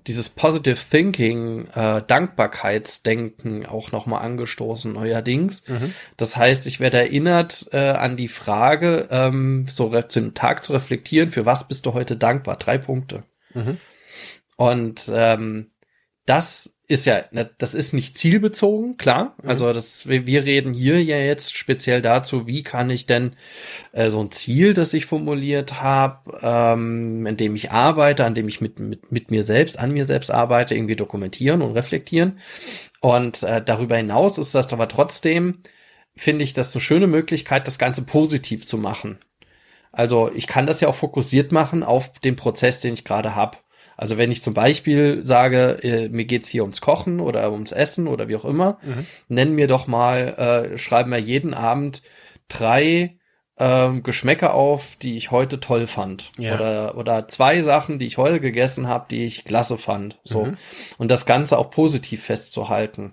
[0.07, 5.63] dieses Positive Thinking, äh, Dankbarkeitsdenken auch nochmal angestoßen, neuerdings.
[5.69, 5.95] Mhm.
[6.17, 11.31] Das heißt, ich werde erinnert äh, an die Frage, ähm, so zum Tag zu reflektieren,
[11.31, 12.57] für was bist du heute dankbar?
[12.57, 13.25] Drei Punkte.
[13.55, 13.79] Mhm.
[14.57, 15.71] Und ähm,
[16.27, 19.35] das ist ja, ne, das ist nicht zielbezogen, klar.
[19.43, 19.49] Mhm.
[19.49, 23.33] Also das, wir reden hier ja jetzt speziell dazu, wie kann ich denn
[23.93, 28.47] äh, so ein Ziel, das ich formuliert habe, ähm, in dem ich arbeite, an dem
[28.47, 32.39] ich mit, mit, mit mir selbst, an mir selbst arbeite, irgendwie dokumentieren und reflektieren.
[33.01, 35.63] Und äh, darüber hinaus ist das aber trotzdem,
[36.15, 39.19] finde ich, das eine schöne Möglichkeit, das Ganze positiv zu machen.
[39.93, 43.57] Also ich kann das ja auch fokussiert machen auf den Prozess, den ich gerade habe.
[43.97, 48.09] Also wenn ich zum Beispiel sage, äh, mir geht's hier ums Kochen oder ums Essen
[48.09, 49.07] oder wie auch immer, mhm.
[49.29, 52.03] nennen mir doch mal, äh, schreiben wir jeden Abend
[52.49, 53.17] drei
[53.59, 56.33] ähm, Geschmäcker auf, die ich heute toll fand.
[56.39, 56.55] Ja.
[56.55, 60.19] Oder, oder zwei Sachen, die ich heute gegessen habe, die ich klasse fand.
[60.25, 60.47] So.
[60.47, 60.57] Mhm.
[60.99, 63.13] Und das Ganze auch positiv festzuhalten.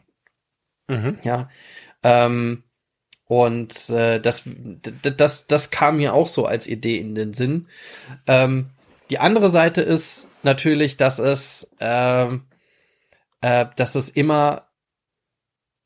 [0.87, 1.19] Mhm.
[1.23, 1.49] Ja.
[2.03, 2.63] Ähm,
[3.25, 4.43] und äh, das,
[5.03, 7.67] das, das kam mir auch so als Idee in den Sinn.
[8.25, 8.71] Ähm,
[9.11, 12.45] die andere Seite ist, natürlich, dass es, ähm,
[13.41, 14.69] äh, dass es immer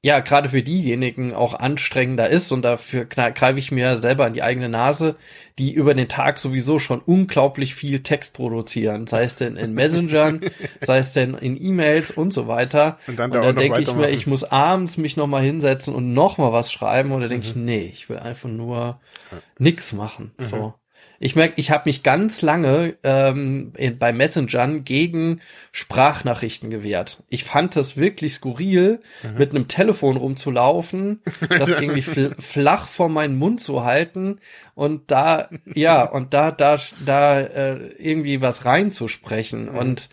[0.05, 4.43] ja, gerade für diejenigen auch anstrengender ist und dafür greife ich mir selber in die
[4.43, 5.15] eigene Nase,
[5.57, 10.41] die über den Tag sowieso schon unglaublich viel Text produzieren, sei es denn in Messengern,
[10.81, 12.97] sei es denn in E-Mails und so weiter.
[13.07, 16.13] Und dann, und dann denke ich mir, ich muss abends mich noch mal hinsetzen und
[16.13, 17.51] noch mal was schreiben und dann denke mhm.
[17.51, 18.99] ich, nee, ich will einfach nur
[19.57, 20.43] nix machen, mhm.
[20.43, 20.73] so.
[21.23, 25.39] Ich merke, ich habe mich ganz lange ähm, in, bei Messengern gegen
[25.71, 27.23] Sprachnachrichten gewehrt.
[27.29, 29.37] Ich fand das wirklich skurril, mhm.
[29.37, 34.41] mit einem Telefon rumzulaufen, das irgendwie fl flach vor meinen Mund zu halten
[34.75, 39.71] und da, ja, und da, da, da äh, irgendwie was reinzusprechen.
[39.71, 39.77] Mhm.
[39.77, 40.09] Und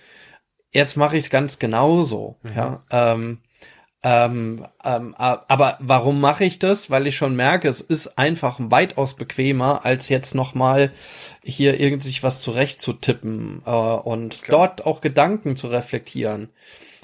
[0.71, 2.39] jetzt mache ich es ganz genauso.
[2.45, 2.53] Mhm.
[2.55, 2.85] Ja.
[2.93, 3.39] Ähm,
[4.03, 6.91] ähm, ähm, aber warum mache ich das?
[6.91, 10.91] Weil ich schon merke, es ist einfach weitaus bequemer, als jetzt nochmal
[11.43, 14.69] hier irgendwie was zurechtzutippen äh, und Klar.
[14.69, 16.49] dort auch Gedanken zu reflektieren.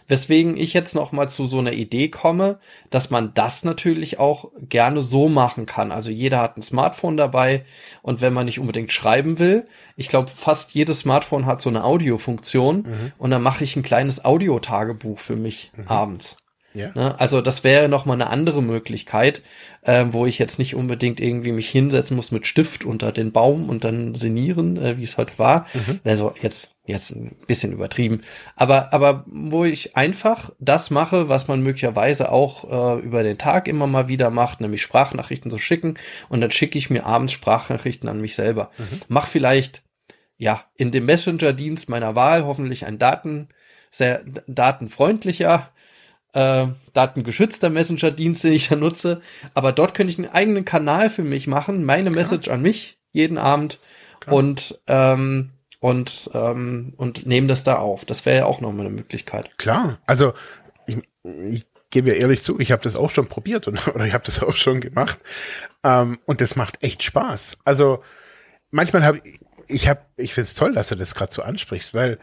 [0.09, 5.03] Weswegen ich jetzt nochmal zu so einer Idee komme, dass man das natürlich auch gerne
[5.03, 5.91] so machen kann.
[5.91, 7.65] Also jeder hat ein Smartphone dabei
[8.03, 9.67] und wenn man nicht unbedingt schreiben will,
[9.97, 13.13] ich glaube, fast jedes Smartphone hat so eine Audiofunktion mhm.
[13.19, 15.89] und dann mache ich ein kleines Audiotagebuch für mich mhm.
[15.89, 16.37] abends.
[16.77, 16.91] Ja.
[16.95, 17.19] Ne?
[17.19, 19.43] Also das wäre noch mal eine andere Möglichkeit,
[19.83, 23.71] äh, wo ich jetzt nicht unbedingt irgendwie mich hinsetzen muss mit Stift unter den Baum
[23.71, 25.67] und dann sinnieren, äh, wie es heute war.
[25.73, 26.01] Mhm.
[26.05, 28.23] Also jetzt jetzt ein bisschen übertrieben,
[28.55, 33.67] aber aber wo ich einfach das mache, was man möglicherweise auch äh, über den Tag
[33.67, 35.95] immer mal wieder macht, nämlich Sprachnachrichten zu schicken
[36.29, 38.71] und dann schicke ich mir abends Sprachnachrichten an mich selber.
[38.79, 39.01] Mhm.
[39.09, 39.83] Mach vielleicht
[40.39, 43.49] ja in dem Messenger-Dienst meiner Wahl hoffentlich ein Daten
[43.91, 45.71] sehr datenfreundlicher
[46.37, 49.23] äh, datengeschützter Messenger-Dienst, den ich da nutze.
[49.55, 52.15] Aber dort könnte ich einen eigenen Kanal für mich machen, meine Klar.
[52.15, 53.79] Message an mich jeden Abend
[54.21, 54.37] Klar.
[54.37, 58.05] und ähm, und ähm, und nehme das da auf.
[58.05, 59.57] Das wäre ja auch nochmal eine Möglichkeit.
[59.57, 60.35] Klar, also
[60.87, 64.13] ich, ich gebe ja ehrlich zu, ich habe das auch schon probiert und, oder ich
[64.13, 65.19] habe das auch schon gemacht
[65.85, 67.57] ähm, und das macht echt Spaß.
[67.65, 68.03] Also
[68.71, 71.95] manchmal habe ich, ich habe, ich finde es toll, dass du das gerade so ansprichst,
[71.95, 72.19] weil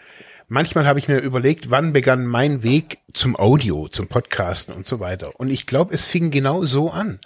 [0.48, 5.00] manchmal habe ich mir überlegt, wann begann mein Weg zum Audio, zum Podcasten und so
[5.00, 5.40] weiter.
[5.40, 7.20] Und ich glaube, es fing genau so an,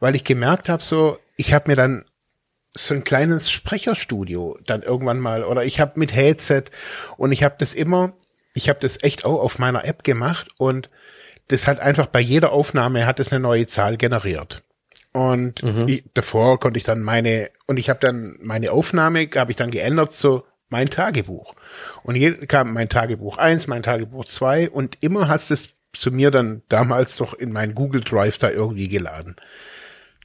[0.00, 2.04] weil ich gemerkt habe, so, ich habe mir dann
[2.74, 6.64] so ein kleines Sprecherstudio dann irgendwann mal oder ich habe mit Headset
[7.16, 8.14] und ich habe das immer,
[8.54, 10.88] ich habe das echt auch auf meiner App gemacht und
[11.48, 14.62] das hat einfach bei jeder Aufnahme hat es eine neue Zahl generiert.
[15.12, 15.86] Und mhm.
[15.88, 19.70] ich, davor konnte ich dann meine und ich habe dann meine Aufnahme habe ich dann
[19.70, 21.54] geändert so mein Tagebuch.
[22.02, 26.32] Und hier kam mein Tagebuch eins, mein Tagebuch zwei und immer hast es zu mir
[26.32, 29.36] dann damals doch in meinen Google Drive da irgendwie geladen.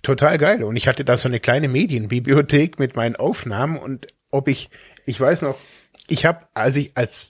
[0.01, 0.63] Total geil.
[0.63, 4.69] Und ich hatte da so eine kleine Medienbibliothek mit meinen Aufnahmen und ob ich,
[5.05, 5.59] ich weiß noch,
[6.07, 7.29] ich habe, als ich, als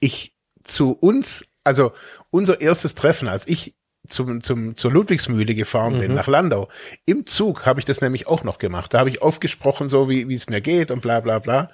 [0.00, 1.92] ich zu uns, also
[2.30, 3.74] unser erstes Treffen, als ich
[4.08, 6.00] zum, zum, zur Ludwigsmühle gefahren mhm.
[6.00, 6.68] bin, nach Landau.
[7.06, 8.94] Im Zug habe ich das nämlich auch noch gemacht.
[8.94, 11.70] Da habe ich aufgesprochen, so wie wie es mir geht und bla bla bla.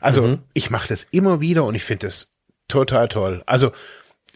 [0.00, 0.38] Also mhm.
[0.52, 2.28] ich mache das immer wieder und ich finde das
[2.68, 3.42] total toll.
[3.46, 3.72] Also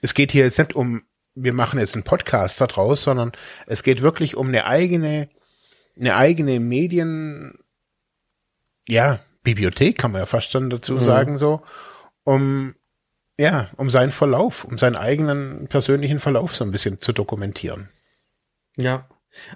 [0.02, 1.02] es geht hier jetzt nicht um,
[1.34, 3.32] wir machen jetzt einen Podcast da draus, sondern
[3.66, 5.28] es geht wirklich um eine eigene,
[5.98, 7.58] eine eigene Medien,
[8.88, 11.00] ja, Bibliothek kann man ja fast schon dazu mhm.
[11.00, 11.62] sagen, so,
[12.24, 12.74] um
[13.38, 17.88] ja, um seinen Verlauf, um seinen eigenen persönlichen Verlauf so ein bisschen zu dokumentieren.
[18.76, 19.06] Ja.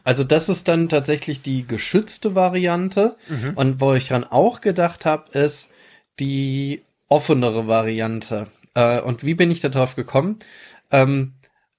[0.04, 3.16] Also das ist dann tatsächlich die geschützte Variante.
[3.28, 3.52] Mhm.
[3.54, 5.68] Und wo ich dann auch gedacht habe, ist
[6.20, 8.46] die offenere Variante.
[8.74, 10.38] Äh, und wie bin ich da drauf gekommen?
[10.90, 11.34] Ähm,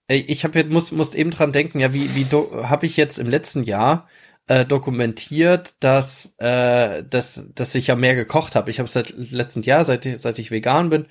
[0.08, 2.26] ich habe jetzt muss muss eben dran denken, ja, wie wie
[2.64, 4.08] habe ich jetzt im letzten Jahr
[4.48, 8.70] äh, dokumentiert, dass, äh, dass, dass ich ja mehr gekocht habe.
[8.70, 11.06] Ich habe seit letztem Jahr, seit, seit ich vegan bin,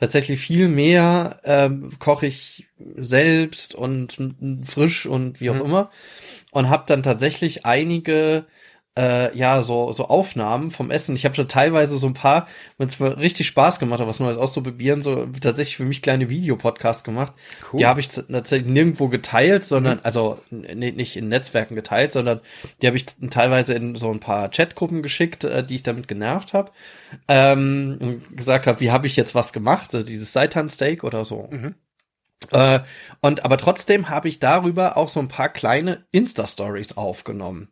[0.00, 2.66] tatsächlich viel mehr ähm, koche ich
[2.96, 4.16] selbst und
[4.64, 5.64] frisch und wie auch mhm.
[5.64, 5.90] immer.
[6.50, 8.46] Und habe dann tatsächlich einige
[8.98, 11.14] äh, ja, so, so Aufnahmen vom Essen.
[11.14, 14.18] Ich habe schon teilweise so ein paar, wenn es mir richtig Spaß gemacht hat, was
[14.18, 17.32] Neues auszuprobieren, so tatsächlich für mich kleine Videopodcasts gemacht.
[17.72, 17.78] Cool.
[17.78, 20.02] Die habe ich tatsächlich nirgendwo geteilt, sondern, mhm.
[20.02, 22.40] also nicht in Netzwerken geteilt, sondern
[22.82, 26.52] die habe ich teilweise in so ein paar Chatgruppen geschickt, äh, die ich damit genervt
[26.52, 26.72] habe.
[27.28, 31.48] Ähm, und gesagt habe, wie habe ich jetzt was gemacht, also dieses Seitan-Steak oder so.
[31.52, 31.76] Mhm.
[32.52, 32.80] Äh,
[33.20, 37.68] und aber trotzdem habe ich darüber auch so ein paar kleine Insta-Stories aufgenommen.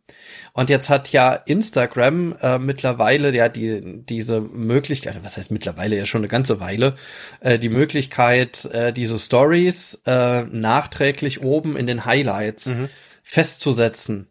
[0.52, 6.04] Und jetzt hat ja Instagram äh, mittlerweile ja die diese Möglichkeit, was heißt mittlerweile ja
[6.04, 6.96] schon eine ganze Weile,
[7.40, 12.88] äh, die Möglichkeit, äh, diese Stories äh, nachträglich oben in den Highlights mhm.
[13.22, 14.28] festzusetzen.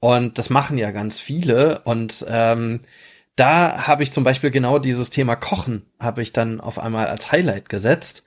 [0.00, 1.82] Und das machen ja ganz viele.
[1.84, 2.80] Und ähm,
[3.36, 7.30] da habe ich zum Beispiel genau dieses Thema Kochen habe ich dann auf einmal als
[7.30, 8.24] Highlight gesetzt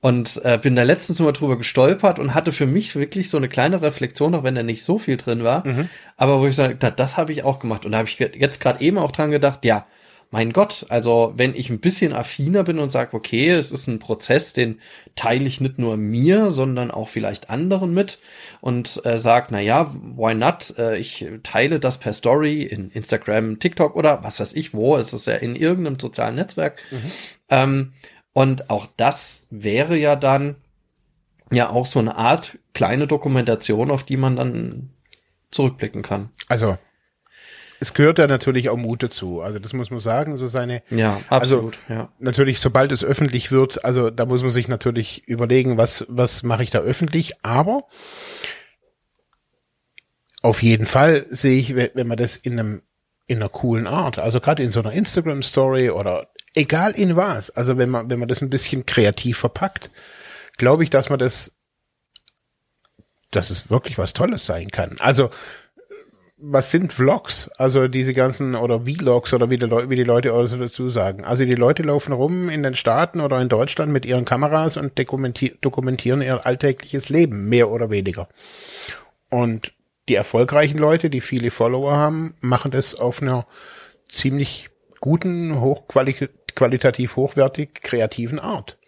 [0.00, 3.48] und äh, bin da letztens mal drüber gestolpert und hatte für mich wirklich so eine
[3.48, 5.66] kleine Reflexion, auch wenn da nicht so viel drin war.
[5.66, 5.90] Mhm.
[6.16, 7.84] Aber wo ich sage, das, das habe ich auch gemacht.
[7.84, 9.86] Und da habe ich jetzt gerade eben auch dran gedacht, ja,
[10.32, 13.98] mein Gott, also wenn ich ein bisschen affiner bin und sage, okay, es ist ein
[13.98, 14.80] Prozess, den
[15.16, 18.20] teile ich nicht nur mir, sondern auch vielleicht anderen mit
[18.60, 20.72] und äh, sage, na ja, why not?
[20.78, 24.96] Äh, ich teile das per Story in Instagram, TikTok oder was weiß ich wo.
[24.96, 26.78] Es ist ja in irgendeinem sozialen Netzwerk.
[26.92, 27.12] Mhm.
[27.48, 27.92] Ähm,
[28.32, 30.56] und auch das wäre ja dann
[31.52, 34.90] ja auch so eine Art kleine Dokumentation, auf die man dann
[35.50, 36.30] zurückblicken kann.
[36.48, 36.78] Also
[37.80, 39.40] es gehört da natürlich auch Mut dazu.
[39.40, 40.82] Also das muss man sagen, so seine.
[40.90, 41.78] Ja, absolut.
[41.88, 42.12] Also, ja.
[42.18, 46.62] Natürlich, sobald es öffentlich wird, also da muss man sich natürlich überlegen, was was mache
[46.62, 47.42] ich da öffentlich.
[47.42, 47.84] Aber
[50.42, 52.82] auf jeden Fall sehe ich, wenn man das in einem
[53.26, 57.50] in einer coolen Art, also gerade in so einer Instagram Story oder egal in was.
[57.50, 59.90] Also wenn man, wenn man das ein bisschen kreativ verpackt,
[60.56, 61.52] glaube ich, dass man das,
[63.30, 64.96] dass es wirklich was Tolles sein kann.
[64.98, 65.30] Also
[66.42, 67.50] was sind Vlogs?
[67.58, 71.24] Also diese ganzen, oder Vlogs oder wie die, Leu wie die Leute also dazu sagen.
[71.24, 74.98] Also die Leute laufen rum in den Staaten oder in Deutschland mit ihren Kameras und
[74.98, 78.28] dokumentier dokumentieren ihr alltägliches Leben, mehr oder weniger.
[79.28, 79.72] Und
[80.08, 83.46] die erfolgreichen Leute, die viele Follower haben, machen das auf einer
[84.08, 84.70] ziemlich
[85.00, 85.60] guten,
[86.50, 88.78] hochqualitativ hochwertig kreativen Art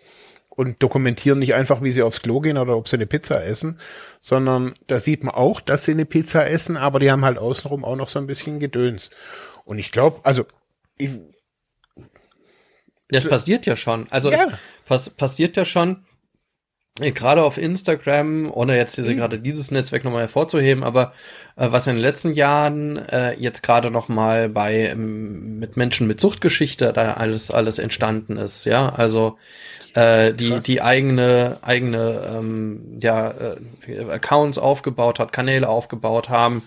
[0.49, 3.79] und dokumentieren nicht einfach, wie sie aufs Klo gehen oder ob sie eine Pizza essen,
[4.21, 7.85] sondern da sieht man auch, dass sie eine Pizza essen, aber die haben halt außenrum
[7.85, 9.11] auch noch so ein bisschen Gedöns.
[9.65, 10.45] Und ich glaube, also
[10.99, 11.11] ich,
[13.09, 14.07] das passiert ja schon.
[14.11, 14.47] Also ja.
[14.87, 16.05] pass passiert ja schon.
[17.01, 19.17] Gerade auf Instagram, ohne jetzt diese, mhm.
[19.17, 21.15] gerade dieses Netzwerk nochmal hervorzuheben, aber
[21.57, 26.21] äh, was in den letzten Jahren äh, jetzt gerade nochmal bei ähm, mit Menschen mit
[26.21, 29.39] Suchtgeschichte da alles alles entstanden ist, ja, also
[29.95, 30.65] äh, die Krass.
[30.65, 36.63] die eigene eigene ähm, ja äh, Accounts aufgebaut hat, Kanäle aufgebaut haben,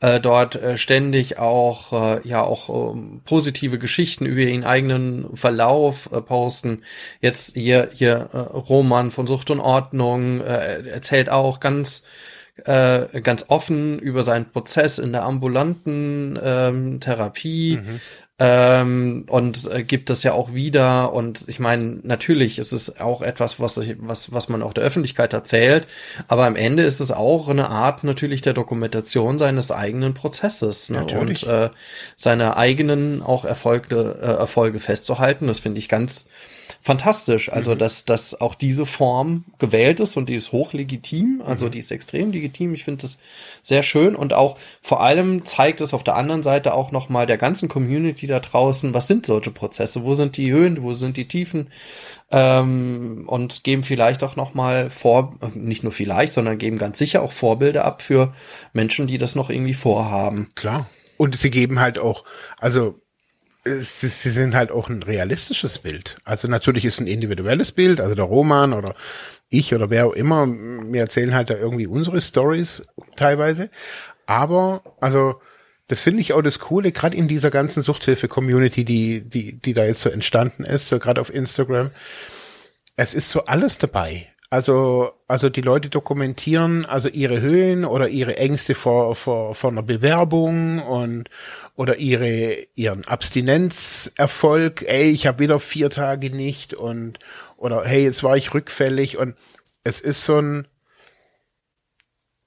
[0.00, 6.10] äh, dort äh, ständig auch äh, ja auch ähm, positive Geschichten über ihren eigenen Verlauf
[6.12, 6.82] äh, posten.
[7.20, 12.02] Jetzt hier hier äh, Roman von Sucht und Ordnung äh, erzählt auch ganz
[12.64, 17.78] äh, ganz offen über seinen Prozess in der ambulanten ähm, Therapie.
[17.82, 18.00] Mhm
[18.40, 21.12] ähm, und äh, gibt es ja auch wieder.
[21.12, 25.32] Und ich meine, natürlich ist es auch etwas, was, was, was man auch der Öffentlichkeit
[25.32, 25.86] erzählt,
[26.26, 31.06] aber am Ende ist es auch eine Art natürlich der Dokumentation seines eigenen Prozesses ne?
[31.16, 31.70] und äh,
[32.16, 35.46] seine eigenen auch Erfolge, äh, Erfolge festzuhalten.
[35.46, 36.26] Das finde ich ganz
[36.84, 37.50] fantastisch.
[37.50, 37.78] Also, mhm.
[37.78, 41.42] dass, dass auch diese Form gewählt ist und die ist hochlegitim.
[41.44, 41.70] Also, mhm.
[41.70, 42.74] die ist extrem legitim.
[42.74, 43.18] Ich finde es
[43.62, 47.38] sehr schön und auch vor allem zeigt es auf der anderen Seite auch nochmal der
[47.38, 50.04] ganzen Community da draußen, was sind solche Prozesse?
[50.04, 50.82] Wo sind die Höhen?
[50.82, 51.68] Wo sind die Tiefen?
[52.30, 57.32] Ähm, und geben vielleicht auch nochmal vor, nicht nur vielleicht, sondern geben ganz sicher auch
[57.32, 58.34] Vorbilder ab für
[58.74, 60.50] Menschen, die das noch irgendwie vorhaben.
[60.54, 60.86] Klar.
[61.16, 62.24] Und sie geben halt auch,
[62.58, 62.96] also
[63.64, 66.16] sie, sie sind halt auch ein realistisches Bild.
[66.24, 68.94] Also natürlich ist ein individuelles Bild, also der Roman oder
[69.48, 72.82] ich oder wer auch immer, wir erzählen halt da irgendwie unsere Stories
[73.16, 73.70] teilweise.
[74.26, 75.40] Aber, also,
[75.88, 79.84] das finde ich auch das Coole, gerade in dieser ganzen Suchthilfe-Community, die, die, die da
[79.84, 81.90] jetzt so entstanden ist, so gerade auf Instagram.
[82.96, 84.28] Es ist so alles dabei.
[84.54, 89.82] Also, also die Leute dokumentieren also ihre Höhen oder ihre Ängste vor, vor, vor einer
[89.82, 91.28] Bewerbung und
[91.76, 94.82] oder ihre ihren Abstinenzerfolg.
[94.82, 97.18] Ey, ich habe wieder vier Tage nicht und
[97.56, 99.36] oder hey, jetzt war ich rückfällig und
[99.82, 100.68] es ist so ein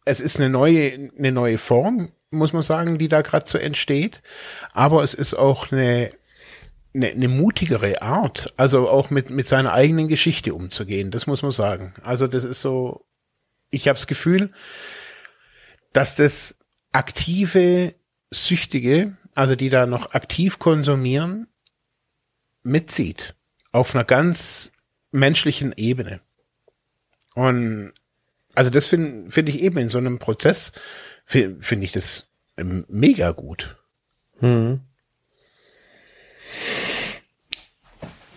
[0.06, 4.22] es ist eine neue eine neue Form, muss man sagen, die da gerade so entsteht.
[4.74, 6.12] Aber es ist auch eine
[6.98, 11.52] eine, eine mutigere Art, also auch mit, mit seiner eigenen Geschichte umzugehen, das muss man
[11.52, 11.94] sagen.
[12.04, 13.06] Also das ist so,
[13.70, 14.52] ich habe das Gefühl,
[15.94, 16.56] dass das
[16.92, 17.94] aktive
[18.32, 21.48] Süchtige, also die da noch aktiv konsumieren,
[22.64, 23.36] mitzieht.
[23.72, 24.72] Auf einer ganz
[25.12, 26.22] menschlichen Ebene.
[27.36, 27.94] Und
[28.56, 30.72] also das finde find ich eben in so einem Prozess,
[31.26, 33.78] finde find ich das mega gut.
[34.40, 34.82] Mhm.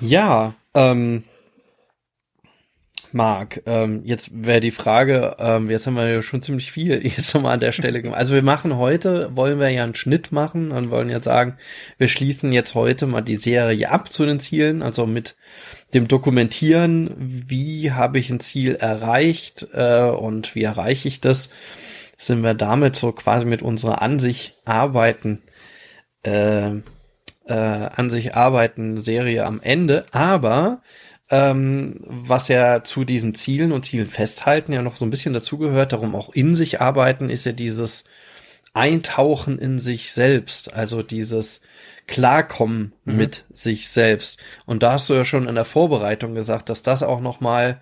[0.00, 1.24] Ja, ähm,
[3.12, 7.34] Marc, ähm, jetzt wäre die Frage, ähm, jetzt haben wir ja schon ziemlich viel jetzt
[7.34, 8.18] nochmal an der Stelle gemacht.
[8.18, 11.56] Also wir machen heute, wollen wir ja einen Schnitt machen und wollen jetzt sagen,
[11.98, 15.36] wir schließen jetzt heute mal die Serie ab zu den Zielen, also mit
[15.94, 21.50] dem Dokumentieren, wie habe ich ein Ziel erreicht äh, und wie erreiche ich das,
[22.16, 25.42] sind wir damit so quasi mit unserer Ansicht arbeiten
[26.22, 26.72] äh,
[27.50, 30.82] äh, an sich arbeiten Serie am Ende, aber
[31.30, 35.92] ähm, was ja zu diesen Zielen und Zielen festhalten ja noch so ein bisschen dazugehört,
[35.92, 38.04] darum auch in sich arbeiten, ist ja dieses
[38.74, 41.60] Eintauchen in sich selbst, also dieses
[42.06, 43.16] Klarkommen mhm.
[43.16, 44.38] mit sich selbst.
[44.66, 47.80] Und da hast du ja schon in der Vorbereitung gesagt, dass das auch noch mal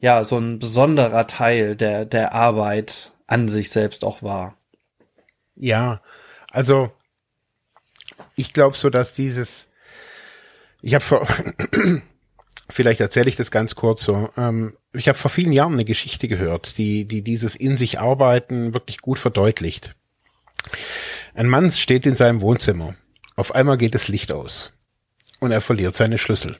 [0.00, 4.56] ja so ein besonderer Teil der der Arbeit an sich selbst auch war.
[5.56, 6.00] Ja,
[6.50, 6.92] also
[8.36, 9.68] ich glaube so, dass dieses,
[10.82, 11.26] ich habe vor,
[12.68, 14.30] vielleicht erzähle ich das ganz kurz so.
[14.36, 18.74] Ähm, ich habe vor vielen Jahren eine Geschichte gehört, die, die dieses in sich arbeiten
[18.74, 19.94] wirklich gut verdeutlicht.
[21.34, 22.94] Ein Mann steht in seinem Wohnzimmer.
[23.36, 24.72] Auf einmal geht das Licht aus
[25.40, 26.58] und er verliert seine Schlüssel.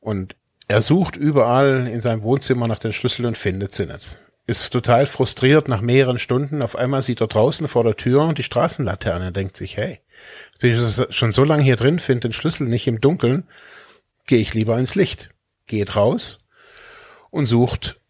[0.00, 0.34] Und
[0.66, 4.18] er sucht überall in seinem Wohnzimmer nach den Schlüssel und findet sie nicht
[4.50, 6.60] ist total frustriert nach mehreren Stunden.
[6.60, 10.00] Auf einmal sieht er draußen vor der Tür die Straßenlaterne, denkt sich, hey,
[10.58, 13.44] bin ich schon so lange hier drin, finde den Schlüssel nicht im Dunkeln,
[14.30, 15.30] gehe ich lieber ins Licht.
[15.66, 16.38] Geht raus
[17.30, 18.00] und sucht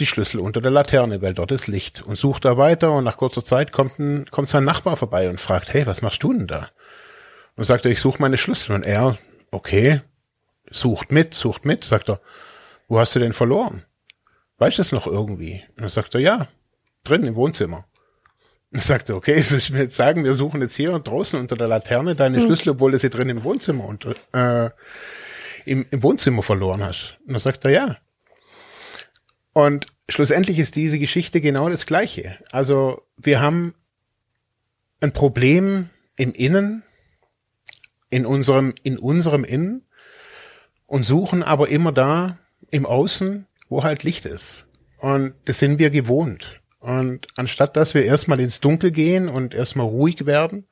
[0.00, 3.16] die Schlüssel unter der Laterne, weil dort ist Licht und sucht da weiter und nach
[3.16, 6.48] kurzer Zeit kommt ein, kommt sein Nachbar vorbei und fragt, hey, was machst du denn
[6.48, 6.70] da?
[7.54, 9.16] Und sagt er, ich suche meine Schlüssel und er,
[9.52, 10.00] okay,
[10.68, 12.20] sucht mit, sucht mit, sagt er,
[12.88, 13.84] wo hast du denn verloren?
[14.58, 15.62] Weißt du es noch irgendwie?
[15.76, 16.48] Und dann sagt er, ja,
[17.04, 17.86] drin im Wohnzimmer.
[18.72, 21.54] Und sagt er, okay, willst du mir jetzt sagen, wir suchen jetzt hier draußen unter
[21.54, 22.44] der Laterne deine hm.
[22.44, 24.70] Schlüssel, obwohl du sie drin im Wohnzimmer unter, äh,
[25.64, 27.18] im, im Wohnzimmer verloren hast?
[27.26, 27.96] Und dann sagt er, ja.
[29.52, 32.38] Und schlussendlich ist diese Geschichte genau das Gleiche.
[32.50, 33.74] Also wir haben
[35.00, 36.82] ein Problem im Innen,
[38.10, 39.82] in unserem, in unserem Innen
[40.86, 42.38] und suchen aber immer da
[42.70, 44.66] im Außen, wo halt Licht ist.
[44.98, 46.60] Und das sind wir gewohnt.
[46.80, 50.66] Und anstatt dass wir erstmal ins Dunkel gehen und erstmal ruhig werden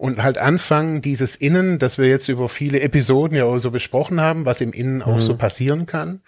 [0.00, 4.18] und halt anfangen, dieses Innen, das wir jetzt über viele Episoden ja auch so besprochen
[4.18, 5.38] haben, was im Innen auch so mhm.
[5.38, 6.22] passieren kann,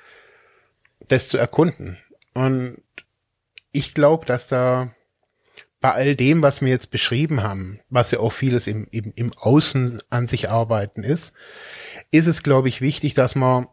[1.09, 1.97] das zu erkunden.
[2.35, 2.83] Und
[3.73, 4.95] ich glaube, dass da
[5.81, 9.33] bei all dem, was wir jetzt beschrieben haben, was ja auch vieles im, im, im
[9.39, 11.33] Außen an sich arbeiten ist,
[12.11, 13.69] ist es, glaube ich, wichtig, dass man,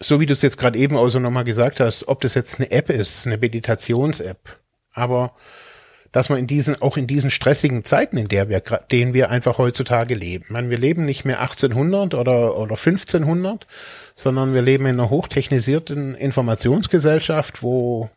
[0.00, 2.58] so wie du es jetzt gerade eben auch so nochmal gesagt hast, ob das jetzt
[2.58, 4.58] eine App ist, eine Meditations-App,
[4.92, 5.36] aber
[6.12, 9.58] dass man in diesen, auch in diesen stressigen Zeiten, in der wir, denen wir einfach
[9.58, 10.44] heutzutage leben.
[10.44, 13.66] Ich meine, wir leben nicht mehr 1800 oder, oder 1500,
[14.14, 18.10] sondern wir leben in einer hochtechnisierten Informationsgesellschaft, wo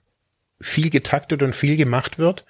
[0.59, 2.45] viel getaktet und viel gemacht wird.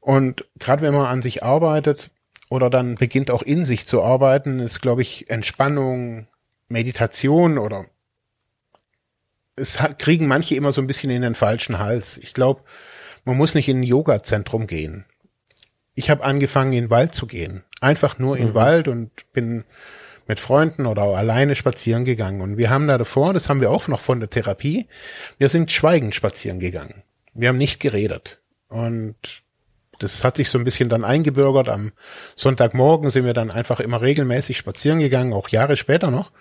[0.00, 2.10] Und gerade wenn man an sich arbeitet
[2.48, 6.26] oder dann beginnt auch in sich zu arbeiten, ist, glaube ich, Entspannung,
[6.68, 7.86] Meditation oder
[9.56, 12.16] es hat, kriegen manche immer so ein bisschen in den falschen Hals.
[12.18, 12.62] Ich glaube,
[13.28, 15.04] man muss nicht in ein Yoga-Zentrum gehen.
[15.94, 17.62] Ich habe angefangen, in den Wald zu gehen.
[17.82, 18.40] Einfach nur mhm.
[18.40, 19.64] in den Wald und bin
[20.26, 22.40] mit Freunden oder auch alleine spazieren gegangen.
[22.40, 24.88] Und wir haben da davor, das haben wir auch noch von der Therapie,
[25.36, 27.02] wir sind schweigend spazieren gegangen.
[27.34, 28.40] Wir haben nicht geredet.
[28.68, 29.16] Und
[29.98, 31.68] das hat sich so ein bisschen dann eingebürgert.
[31.68, 31.92] Am
[32.34, 36.32] Sonntagmorgen sind wir dann einfach immer regelmäßig spazieren gegangen, auch Jahre später noch.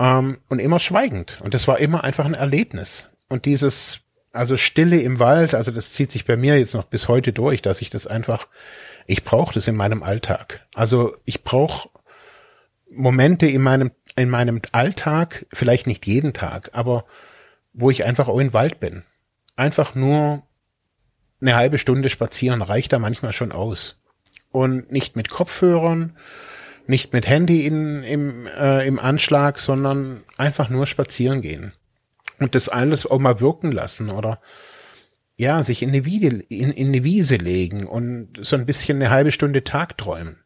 [0.00, 1.38] Ähm, und immer schweigend.
[1.40, 3.06] Und das war immer einfach ein Erlebnis.
[3.28, 4.03] Und dieses
[4.34, 7.62] also Stille im Wald, also das zieht sich bei mir jetzt noch bis heute durch,
[7.62, 8.48] dass ich das einfach,
[9.06, 10.66] ich brauche das in meinem Alltag.
[10.74, 11.88] Also ich brauche
[12.90, 17.04] Momente in meinem, in meinem Alltag, vielleicht nicht jeden Tag, aber
[17.72, 19.04] wo ich einfach auch im Wald bin.
[19.56, 20.42] Einfach nur
[21.40, 24.00] eine halbe Stunde spazieren reicht da manchmal schon aus.
[24.50, 26.16] Und nicht mit Kopfhörern,
[26.86, 31.72] nicht mit Handy in, im, äh, im Anschlag, sondern einfach nur spazieren gehen
[32.38, 34.40] und das alles auch mal wirken lassen oder
[35.36, 39.10] ja, sich in eine, Wiese, in, in eine Wiese legen und so ein bisschen eine
[39.10, 40.38] halbe Stunde Tag träumen.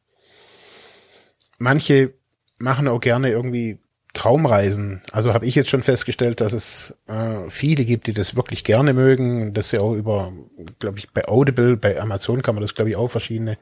[1.59, 2.15] Manche
[2.59, 3.79] machen auch gerne irgendwie
[4.15, 5.03] Traumreisen.
[5.13, 8.95] Also habe ich jetzt schon festgestellt, dass es äh, viele gibt, die das wirklich gerne
[8.95, 9.53] mögen.
[9.53, 10.33] Das ja auch über,
[10.79, 13.59] glaube ich, bei Audible, bei Amazon kann man das, glaube ich, auch verschiedene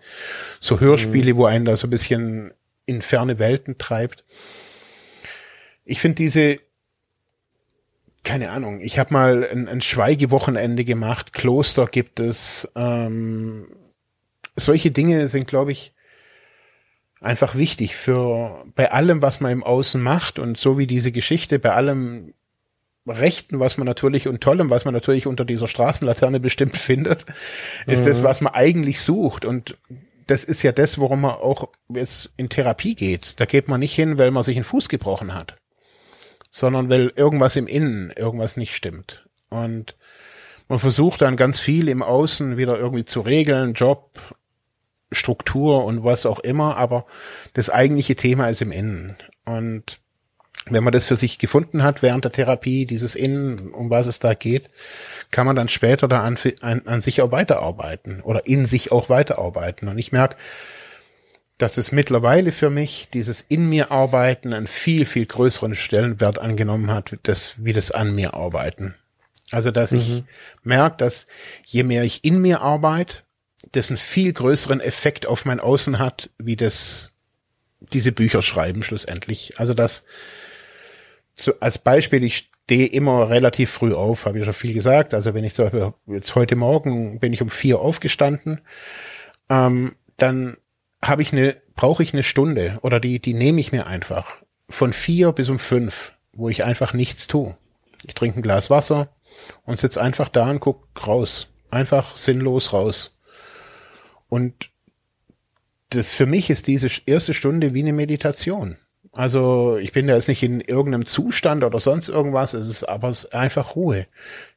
[0.61, 1.39] so Hörspiele, mhm.
[1.39, 2.55] wo einen da so ein bisschen
[2.87, 4.25] in ferne Welten treibt.
[5.85, 6.61] Ich finde diese
[8.27, 12.69] keine Ahnung, ich habe mal ein, ein Schweigewochenende gemacht, Kloster gibt es.
[12.75, 13.69] Ähm,
[14.57, 15.95] solche Dinge sind, glaube ich,
[17.21, 21.61] einfach wichtig für bei allem, was man im Außen macht und so wie diese Geschichte,
[21.61, 22.35] bei allem
[23.07, 27.27] Rechten, was man natürlich und Tollem, was man natürlich unter dieser Straßenlaterne bestimmt findet,
[27.87, 28.07] ist mhm.
[28.07, 29.45] das, was man eigentlich sucht.
[29.45, 29.79] Und
[30.27, 33.39] das ist ja das, worum man auch jetzt in Therapie geht.
[33.39, 35.57] Da geht man nicht hin, weil man sich einen Fuß gebrochen hat
[36.57, 39.29] sondern weil irgendwas im Innen, irgendwas nicht stimmt.
[39.51, 39.95] Und
[40.69, 44.19] man versucht dann ganz viel im Außen wieder irgendwie zu regeln, Job,
[45.13, 47.05] Struktur und was auch immer, aber
[47.53, 49.17] das eigentliche Thema ist im Innen.
[49.45, 50.01] Und
[50.65, 54.19] wenn man das für sich gefunden hat während der Therapie, dieses Innen, um was es
[54.19, 54.71] da geht,
[55.31, 59.11] kann man dann später da an, an, an sich auch weiterarbeiten oder in sich auch
[59.11, 59.89] weiterarbeiten.
[59.89, 60.37] Und ich merke,
[61.59, 66.91] dass es mittlerweile für mich dieses in mir arbeiten einen viel, viel größeren Stellenwert angenommen
[66.91, 68.95] hat, das, wie das an mir arbeiten.
[69.51, 69.99] Also, dass mhm.
[69.99, 70.25] ich
[70.65, 71.27] merke, dass
[71.65, 73.23] je mehr ich in mir arbeite,
[73.73, 77.13] das einen viel größeren Effekt auf mein Außen hat, wie das
[77.81, 79.55] diese Bücher schreiben schlussendlich.
[79.59, 80.05] Also, dass
[81.35, 85.15] so als Beispiel, ich stehe immer relativ früh auf, habe ich schon viel gesagt.
[85.15, 88.61] Also, wenn ich zum Beispiel jetzt heute Morgen bin ich um vier aufgestanden,
[89.49, 90.59] ähm, dann
[91.09, 94.39] habe ich eine, brauche ich eine Stunde oder die, die nehme ich mir einfach
[94.69, 97.57] von vier bis um fünf, wo ich einfach nichts tue.
[98.05, 99.09] Ich trinke ein Glas Wasser
[99.65, 101.49] und sitze einfach da und guck raus.
[101.71, 103.19] Einfach sinnlos raus.
[104.29, 104.71] Und
[105.91, 108.77] das für mich ist diese erste Stunde wie eine Meditation.
[109.13, 113.09] Also ich bin da jetzt nicht in irgendeinem Zustand oder sonst irgendwas, es ist aber
[113.09, 114.07] es ist einfach Ruhe.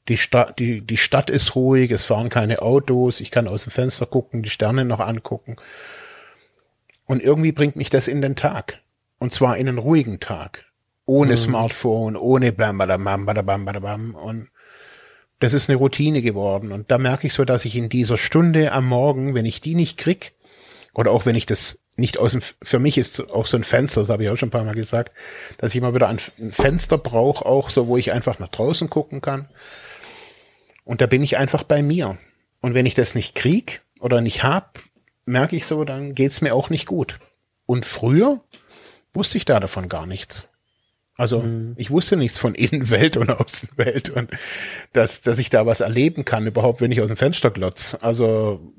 [0.10, 3.72] Die Stadt, die, die Stadt ist ruhig, es fahren keine Autos, ich kann aus dem
[3.72, 5.56] Fenster gucken, die Sterne noch angucken.
[7.10, 8.84] Und irgendwie bringt mich das in den Tag.
[9.18, 10.66] Und zwar in einen ruhigen Tag.
[11.06, 11.38] Ohne mhm.
[11.38, 14.14] Smartphone, ohne bam, bam, bam, bam, bam, bam.
[14.14, 14.52] Und
[15.40, 16.72] das ist eine Routine geworden.
[16.72, 19.74] Und da merke ich so, dass ich in dieser Stunde am Morgen, wenn ich die
[19.74, 20.34] nicht krieg,
[20.94, 24.02] oder auch wenn ich das nicht aus dem, für mich ist auch so ein Fenster,
[24.02, 25.12] das habe ich auch schon ein paar Mal gesagt,
[25.58, 29.20] dass ich mal wieder ein Fenster brauche, auch so, wo ich einfach nach draußen gucken
[29.20, 29.50] kann.
[30.84, 32.20] Und da bin ich einfach bei mir.
[32.62, 34.78] Und wenn ich das nicht krieg oder nicht hab,
[35.30, 37.20] merke ich so, dann geht's mir auch nicht gut.
[37.66, 38.42] Und früher
[39.14, 40.50] wusste ich da davon gar nichts.
[41.16, 41.76] Also mhm.
[41.78, 44.32] ich wusste nichts von Innenwelt und Außenwelt und
[44.94, 47.98] dass, dass ich da was erleben kann, überhaupt, wenn ich aus dem Fenster glotz.
[48.02, 48.74] Also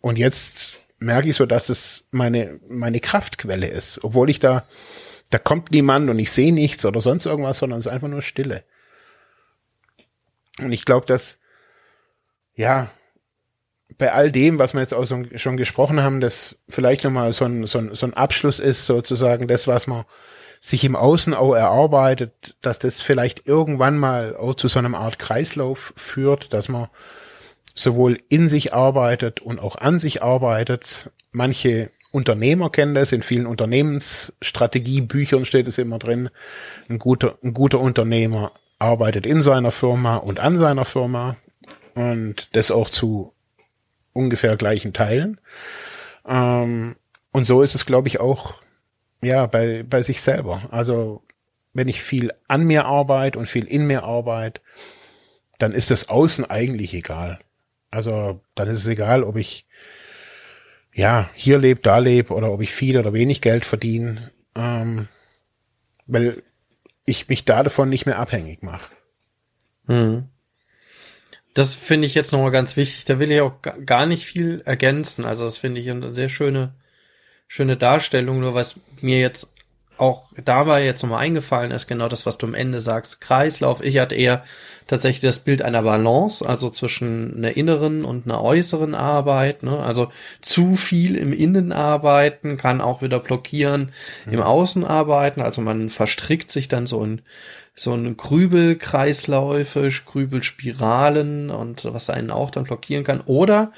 [0.00, 4.02] und jetzt merke ich so, dass es meine, meine Kraftquelle ist.
[4.04, 4.66] Obwohl ich da,
[5.30, 8.22] da kommt niemand und ich sehe nichts oder sonst irgendwas, sondern es ist einfach nur
[8.22, 8.62] Stille.
[10.58, 11.38] Und ich glaube, dass,
[12.54, 12.90] ja,
[13.98, 17.44] bei all dem, was wir jetzt auch so, schon gesprochen haben, das vielleicht nochmal so
[17.44, 20.04] ein, so, ein, so ein Abschluss ist, sozusagen das, was man
[20.60, 25.18] sich im Außen auch erarbeitet, dass das vielleicht irgendwann mal auch zu so einem Art
[25.18, 26.88] Kreislauf führt, dass man
[27.74, 31.10] sowohl in sich arbeitet und auch an sich arbeitet.
[31.30, 36.30] Manche Unternehmer kennen das, in vielen Unternehmensstrategiebüchern steht es immer drin.
[36.88, 41.36] Ein guter, ein guter Unternehmer arbeitet in seiner Firma und an seiner Firma
[41.94, 43.32] und das auch zu
[44.16, 45.40] ungefähr gleichen Teilen.
[46.26, 46.96] Ähm,
[47.32, 48.54] und so ist es, glaube ich, auch
[49.22, 50.68] ja bei, bei sich selber.
[50.70, 51.22] Also
[51.72, 54.60] wenn ich viel an mir arbeite und viel in mir arbeite,
[55.58, 57.38] dann ist das Außen eigentlich egal.
[57.90, 59.66] Also dann ist es egal, ob ich
[60.92, 65.08] ja hier lebe, da lebe oder ob ich viel oder wenig Geld verdiene, ähm,
[66.06, 66.42] weil
[67.04, 68.90] ich mich da davon nicht mehr abhängig mache.
[69.86, 70.28] Hm.
[71.56, 73.06] Das finde ich jetzt nochmal ganz wichtig.
[73.06, 75.24] Da will ich auch gar nicht viel ergänzen.
[75.24, 76.74] Also das finde ich eine sehr schöne,
[77.48, 78.40] schöne Darstellung.
[78.40, 79.48] Nur was mir jetzt
[79.96, 83.82] auch dabei jetzt nochmal eingefallen ist, genau das, was du am Ende sagst, Kreislauf.
[83.82, 84.44] Ich hatte eher
[84.86, 89.62] tatsächlich das Bild einer Balance, also zwischen einer inneren und einer äußeren Arbeit.
[89.62, 89.78] Ne?
[89.78, 93.92] Also zu viel im Innen arbeiten kann auch wieder blockieren
[94.26, 94.34] mhm.
[94.34, 95.40] im Außen arbeiten.
[95.40, 97.22] Also man verstrickt sich dann so in
[97.76, 103.20] so ein Grübelkreisläufe, Grübelspiralen und was einen auch dann blockieren kann.
[103.20, 103.72] Oder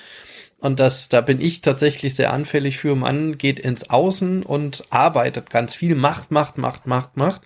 [0.60, 2.96] und das, da bin ich tatsächlich sehr anfällig für.
[2.96, 7.42] Man geht ins Außen und arbeitet ganz viel, macht, macht, macht, macht, macht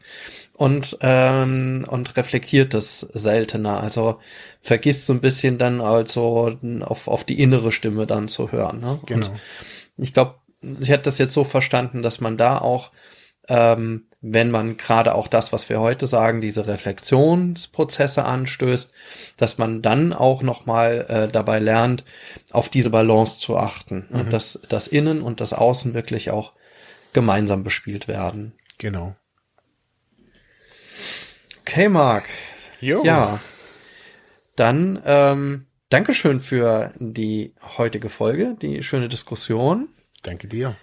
[0.54, 3.82] und ähm, und reflektiert das seltener.
[3.82, 4.18] Also
[4.62, 8.80] vergisst so ein bisschen dann also auf auf die innere Stimme dann zu hören.
[8.80, 9.00] Ne?
[9.04, 9.28] Genau.
[9.28, 10.36] Und ich glaube,
[10.80, 12.92] ich hätte das jetzt so verstanden, dass man da auch
[13.48, 18.92] ähm, wenn man gerade auch das, was wir heute sagen, diese Reflexionsprozesse anstößt,
[19.36, 22.04] dass man dann auch nochmal äh, dabei lernt,
[22.52, 24.06] auf diese Balance zu achten.
[24.08, 24.20] Mhm.
[24.20, 26.52] Und dass das Innen und das Außen wirklich auch
[27.12, 28.52] gemeinsam bespielt werden.
[28.78, 29.16] Genau.
[31.62, 32.24] Okay, Marc.
[32.80, 33.04] Jo.
[33.04, 33.40] Ja.
[34.54, 39.88] Dann ähm, Dankeschön für die heutige Folge, die schöne Diskussion.
[40.22, 40.76] Danke dir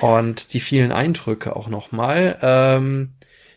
[0.00, 2.38] und die vielen Eindrücke auch nochmal.
[2.42, 3.12] Ähm,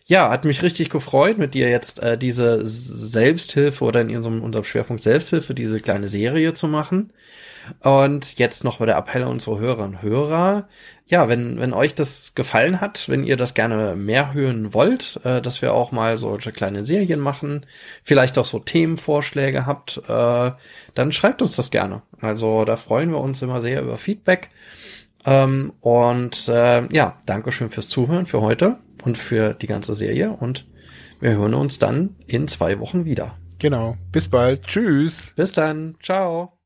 [0.06, 4.66] ja, hat mich richtig gefreut, mit dir jetzt äh, diese Selbsthilfe oder in unserem, unserem
[4.66, 7.14] Schwerpunkt Selbsthilfe diese kleine Serie zu machen.
[7.80, 10.68] Und jetzt noch mal der Appell an unsere Hörerinnen und Hörer.
[11.06, 15.41] Ja, wenn, wenn euch das gefallen hat, wenn ihr das gerne mehr hören wollt, äh,
[15.41, 17.66] dass wir auch mal solche kleine Serien machen,
[18.04, 20.52] vielleicht auch so Themenvorschläge habt, äh,
[20.94, 22.02] dann schreibt uns das gerne.
[22.20, 24.50] Also da freuen wir uns immer sehr über Feedback.
[25.26, 30.32] Ähm, und äh, ja, Dankeschön fürs Zuhören für heute und für die ganze Serie.
[30.32, 30.66] Und
[31.20, 33.38] wir hören uns dann in zwei Wochen wieder.
[33.60, 33.96] Genau.
[34.12, 34.68] Bis bald.
[34.68, 35.34] Tschüss.
[35.36, 35.96] Bis dann.
[36.04, 36.62] Ciao.